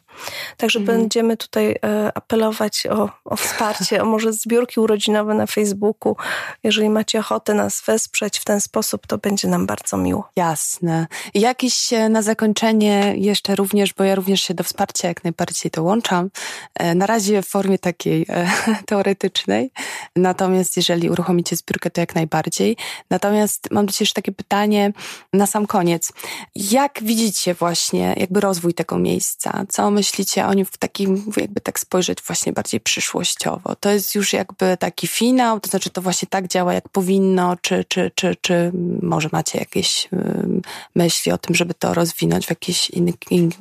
Także 0.56 0.78
mhm. 0.78 0.98
będziemy 0.98 1.36
tutaj 1.36 1.78
e, 1.84 2.12
apelować 2.14 2.86
o, 2.86 3.08
o 3.24 3.36
wsparcie, 3.36 4.02
o 4.02 4.04
może 4.04 4.32
zbiórki 4.32 4.80
urodzinowe 4.80 5.34
na 5.34 5.46
Facebooku. 5.46 6.16
Jeżeli 6.62 6.88
macie 6.88 7.18
ochotę 7.18 7.54
nas 7.54 7.82
wesprzeć 7.86 8.38
w 8.38 8.44
ten 8.44 8.60
sposób, 8.60 9.06
to 9.06 9.18
będzie 9.18 9.45
nam 9.48 9.66
bardzo 9.66 9.96
miło. 9.96 10.28
Jasne. 10.36 11.06
Jakiś 11.34 11.92
e, 11.92 12.08
na 12.08 12.22
zakończenie 12.22 13.14
jeszcze 13.16 13.56
również, 13.56 13.94
bo 13.94 14.04
ja 14.04 14.14
również 14.14 14.40
się 14.40 14.54
do 14.54 14.64
wsparcia 14.64 15.08
jak 15.08 15.24
najbardziej 15.24 15.70
dołączam. 15.70 16.30
E, 16.74 16.94
na 16.94 17.06
razie 17.06 17.42
w 17.42 17.46
formie 17.48 17.78
takiej 17.78 18.26
teoretycznej. 18.86 19.70
Natomiast 20.16 20.76
jeżeli 20.76 21.10
uruchomicie 21.10 21.56
zbiórkę, 21.56 21.90
to 21.90 22.00
jak 22.00 22.14
najbardziej. 22.14 22.76
Natomiast 23.10 23.70
mam 23.70 23.86
Ciebie 23.88 23.96
jeszcze 24.00 24.14
takie 24.14 24.32
pytanie 24.32 24.92
na 25.32 25.46
sam 25.46 25.66
koniec. 25.66 26.12
Jak 26.54 26.98
widzicie 27.02 27.54
właśnie 27.54 28.14
jakby 28.16 28.40
rozwój 28.40 28.74
tego 28.74 28.98
miejsca? 28.98 29.64
Co 29.68 29.90
myślicie 29.90 30.46
o 30.46 30.54
nim 30.54 30.66
w 30.66 30.78
takim, 30.78 31.32
jakby 31.36 31.60
tak 31.60 31.80
spojrzeć 31.80 32.22
właśnie 32.22 32.52
bardziej 32.52 32.80
przyszłościowo? 32.80 33.76
To 33.76 33.90
jest 33.90 34.14
już 34.14 34.32
jakby 34.32 34.76
taki 34.76 35.06
finał, 35.06 35.60
to 35.60 35.70
znaczy 35.70 35.90
to 35.90 36.02
właśnie 36.02 36.28
tak 36.28 36.48
działa 36.48 36.74
jak 36.74 36.88
powinno, 36.88 37.56
czy, 37.60 37.84
czy, 37.88 38.10
czy, 38.14 38.36
czy 38.40 38.72
może 39.02 39.28
macie 39.36 39.58
jakieś 39.58 40.08
myśli 40.94 41.32
o 41.32 41.38
tym, 41.38 41.54
żeby 41.54 41.74
to 41.74 41.94
rozwinąć 41.94 42.46
w 42.46 42.50
jakiś 42.50 42.90
inny, 42.90 43.12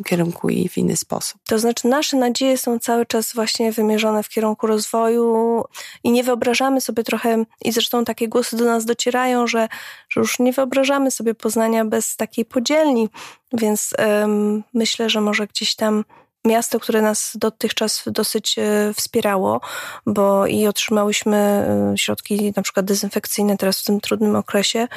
kierunku 0.06 0.50
i 0.50 0.70
w 0.70 0.78
inny 0.78 0.96
sposób? 0.96 1.42
To 1.48 1.60
znaczy 1.60 1.88
nasze 1.88 2.18
nadzieje 2.18 2.58
są 2.58 2.80
cały 2.80 3.06
czas 3.06 3.34
właśnie 3.34 3.72
wymierzone 3.72 4.24
w 4.24 4.30
kierunku 4.30 4.68
rozwoju 4.68 5.64
i 6.04 6.12
nie 6.12 6.24
wyobrażamy 6.24 6.82
sobie 6.82 7.04
trochę, 7.04 7.46
i 7.62 7.72
zresztą 7.72 8.06
takie 8.06 8.28
głosy 8.28 8.58
do 8.58 8.66
nas 8.66 8.86
docierają, 8.86 9.48
że, 9.48 9.68
że 10.10 10.22
już 10.22 10.40
nie 10.40 10.54
wyobrażamy 10.54 11.12
sobie 11.12 11.34
Poznania 11.36 11.86
bez 11.86 12.16
takiej 12.16 12.46
podzielni, 12.46 13.10
więc 13.54 13.94
um, 14.00 14.64
myślę, 14.74 15.10
że 15.10 15.22
może 15.22 15.48
gdzieś 15.48 15.76
tam 15.76 16.06
miasto, 16.46 16.80
które 16.80 17.02
nas 17.02 17.32
dotychczas 17.36 18.04
dosyć 18.06 18.60
e, 18.60 18.94
wspierało, 18.94 19.62
bo 20.06 20.48
i 20.48 20.68
otrzymałyśmy 20.68 21.38
e, 21.38 21.98
środki 21.98 22.54
na 22.56 22.64
przykład 22.64 22.86
dezynfekcyjne 22.86 23.58
teraz 23.58 23.80
w 23.80 23.84
tym 23.84 24.02
trudnym 24.02 24.36
okresie, 24.36 24.88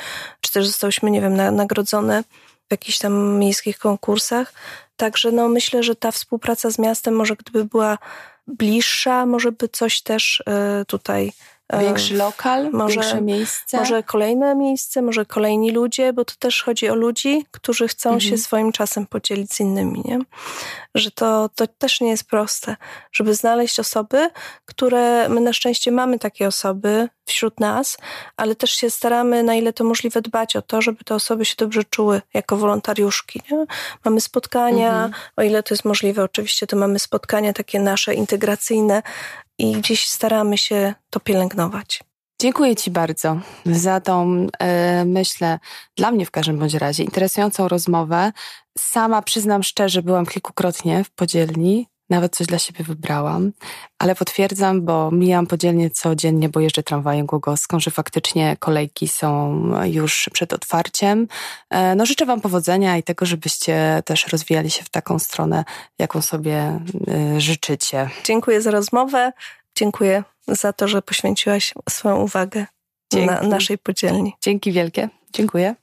czy 0.40 0.52
też 0.52 0.66
zostałyśmy, 0.66 1.10
nie 1.10 1.20
wiem, 1.20 1.36
nagrodzone 1.56 2.24
w 2.68 2.70
jakichś 2.70 2.98
tam 2.98 3.38
miejskich 3.38 3.78
konkursach. 3.78 4.52
Także 4.96 5.32
no, 5.32 5.48
myślę, 5.48 5.82
że 5.82 5.96
ta 5.96 6.10
współpraca 6.10 6.70
z 6.70 6.78
miastem 6.78 7.14
może 7.14 7.36
gdyby 7.36 7.64
była 7.64 7.98
bliższa, 8.46 9.26
może 9.26 9.52
by 9.52 9.68
coś 9.68 10.02
też 10.02 10.42
e, 10.46 10.84
tutaj 10.84 11.32
Większy 11.72 12.14
lokal, 12.14 12.70
może, 12.72 12.94
większe 12.94 13.20
miejsce? 13.20 13.78
Może 13.78 14.02
kolejne 14.02 14.54
miejsce, 14.54 15.02
może 15.02 15.26
kolejni 15.26 15.70
ludzie, 15.70 16.12
bo 16.12 16.24
to 16.24 16.34
też 16.38 16.62
chodzi 16.62 16.88
o 16.88 16.94
ludzi, 16.94 17.44
którzy 17.50 17.88
chcą 17.88 18.10
mhm. 18.10 18.30
się 18.30 18.38
swoim 18.38 18.72
czasem 18.72 19.06
podzielić 19.06 19.52
z 19.52 19.60
innymi, 19.60 20.02
nie? 20.04 20.18
Że 20.94 21.10
to, 21.10 21.50
to 21.54 21.66
też 21.66 22.00
nie 22.00 22.08
jest 22.08 22.24
proste, 22.24 22.76
żeby 23.12 23.34
znaleźć 23.34 23.80
osoby, 23.80 24.30
które 24.64 25.28
my 25.28 25.40
na 25.40 25.52
szczęście 25.52 25.92
mamy 25.92 26.18
takie 26.18 26.46
osoby 26.46 27.08
wśród 27.26 27.60
nas, 27.60 27.98
ale 28.36 28.54
też 28.54 28.70
się 28.70 28.90
staramy 28.90 29.42
na 29.42 29.54
ile 29.54 29.72
to 29.72 29.84
możliwe 29.84 30.22
dbać 30.22 30.56
o 30.56 30.62
to, 30.62 30.82
żeby 30.82 31.04
te 31.04 31.14
osoby 31.14 31.44
się 31.44 31.54
dobrze 31.58 31.84
czuły 31.84 32.22
jako 32.34 32.56
wolontariuszki. 32.56 33.42
Nie? 33.50 33.66
Mamy 34.04 34.20
spotkania, 34.20 34.88
mhm. 34.88 35.12
o 35.36 35.42
ile 35.42 35.62
to 35.62 35.74
jest 35.74 35.84
możliwe, 35.84 36.24
oczywiście 36.24 36.66
to 36.66 36.76
mamy 36.76 36.98
spotkania 36.98 37.52
takie 37.52 37.80
nasze 37.80 38.14
integracyjne, 38.14 39.02
i 39.58 39.72
gdzieś 39.72 40.08
staramy 40.08 40.58
się 40.58 40.94
to 41.10 41.20
pielęgnować. 41.20 42.00
Dziękuję 42.40 42.76
Ci 42.76 42.90
bardzo 42.90 43.40
za 43.66 44.00
tą, 44.00 44.46
e, 44.58 45.04
myślę, 45.04 45.58
dla 45.96 46.10
mnie 46.10 46.26
w 46.26 46.30
każdym 46.30 46.58
bądź 46.58 46.74
razie, 46.74 47.04
interesującą 47.04 47.68
rozmowę. 47.68 48.32
Sama 48.78 49.22
przyznam 49.22 49.62
szczerze, 49.62 50.02
byłam 50.02 50.26
kilkukrotnie 50.26 51.04
w 51.04 51.10
podzielni, 51.10 51.86
nawet 52.10 52.36
coś 52.36 52.46
dla 52.46 52.58
siebie 52.58 52.84
wybrałam, 52.84 53.52
ale 53.98 54.14
potwierdzam, 54.14 54.82
bo 54.82 55.10
mijam 55.10 55.46
podzielnie 55.46 55.90
codziennie, 55.90 56.48
bo 56.48 56.60
jeżdżę 56.60 56.82
tramwajem 56.82 57.26
głogowską, 57.26 57.80
że 57.80 57.90
faktycznie 57.90 58.56
kolejki 58.60 59.08
są 59.08 59.62
już 59.84 60.30
przed 60.32 60.52
otwarciem. 60.52 61.28
E, 61.70 61.94
no 61.94 62.06
życzę 62.06 62.26
Wam 62.26 62.40
powodzenia 62.40 62.96
i 62.96 63.02
tego, 63.02 63.26
żebyście 63.26 64.02
też 64.04 64.26
rozwijali 64.26 64.70
się 64.70 64.84
w 64.84 64.88
taką 64.88 65.18
stronę, 65.18 65.64
jaką 65.98 66.22
sobie 66.22 66.80
e, 67.08 67.40
życzycie. 67.40 68.10
Dziękuję 68.24 68.62
za 68.62 68.70
rozmowę. 68.70 69.32
Dziękuję 69.74 70.24
za 70.48 70.72
to, 70.72 70.88
że 70.88 71.02
poświęciłaś 71.02 71.74
swoją 71.88 72.16
uwagę 72.16 72.66
Dzięki. 73.12 73.26
na 73.26 73.42
naszej 73.42 73.78
podzielni. 73.78 74.32
Dzięki 74.42 74.72
wielkie. 74.72 75.08
Dziękuję. 75.32 75.74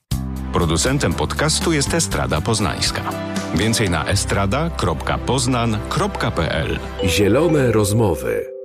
Producentem 0.52 1.14
podcastu 1.14 1.72
jest 1.72 1.94
Estrada 1.94 2.40
Poznańska. 2.40 3.35
Więcej 3.58 3.90
na 3.90 4.06
estrada.poznan.pl 4.06 6.78
Zielone 7.04 7.72
rozmowy. 7.72 8.55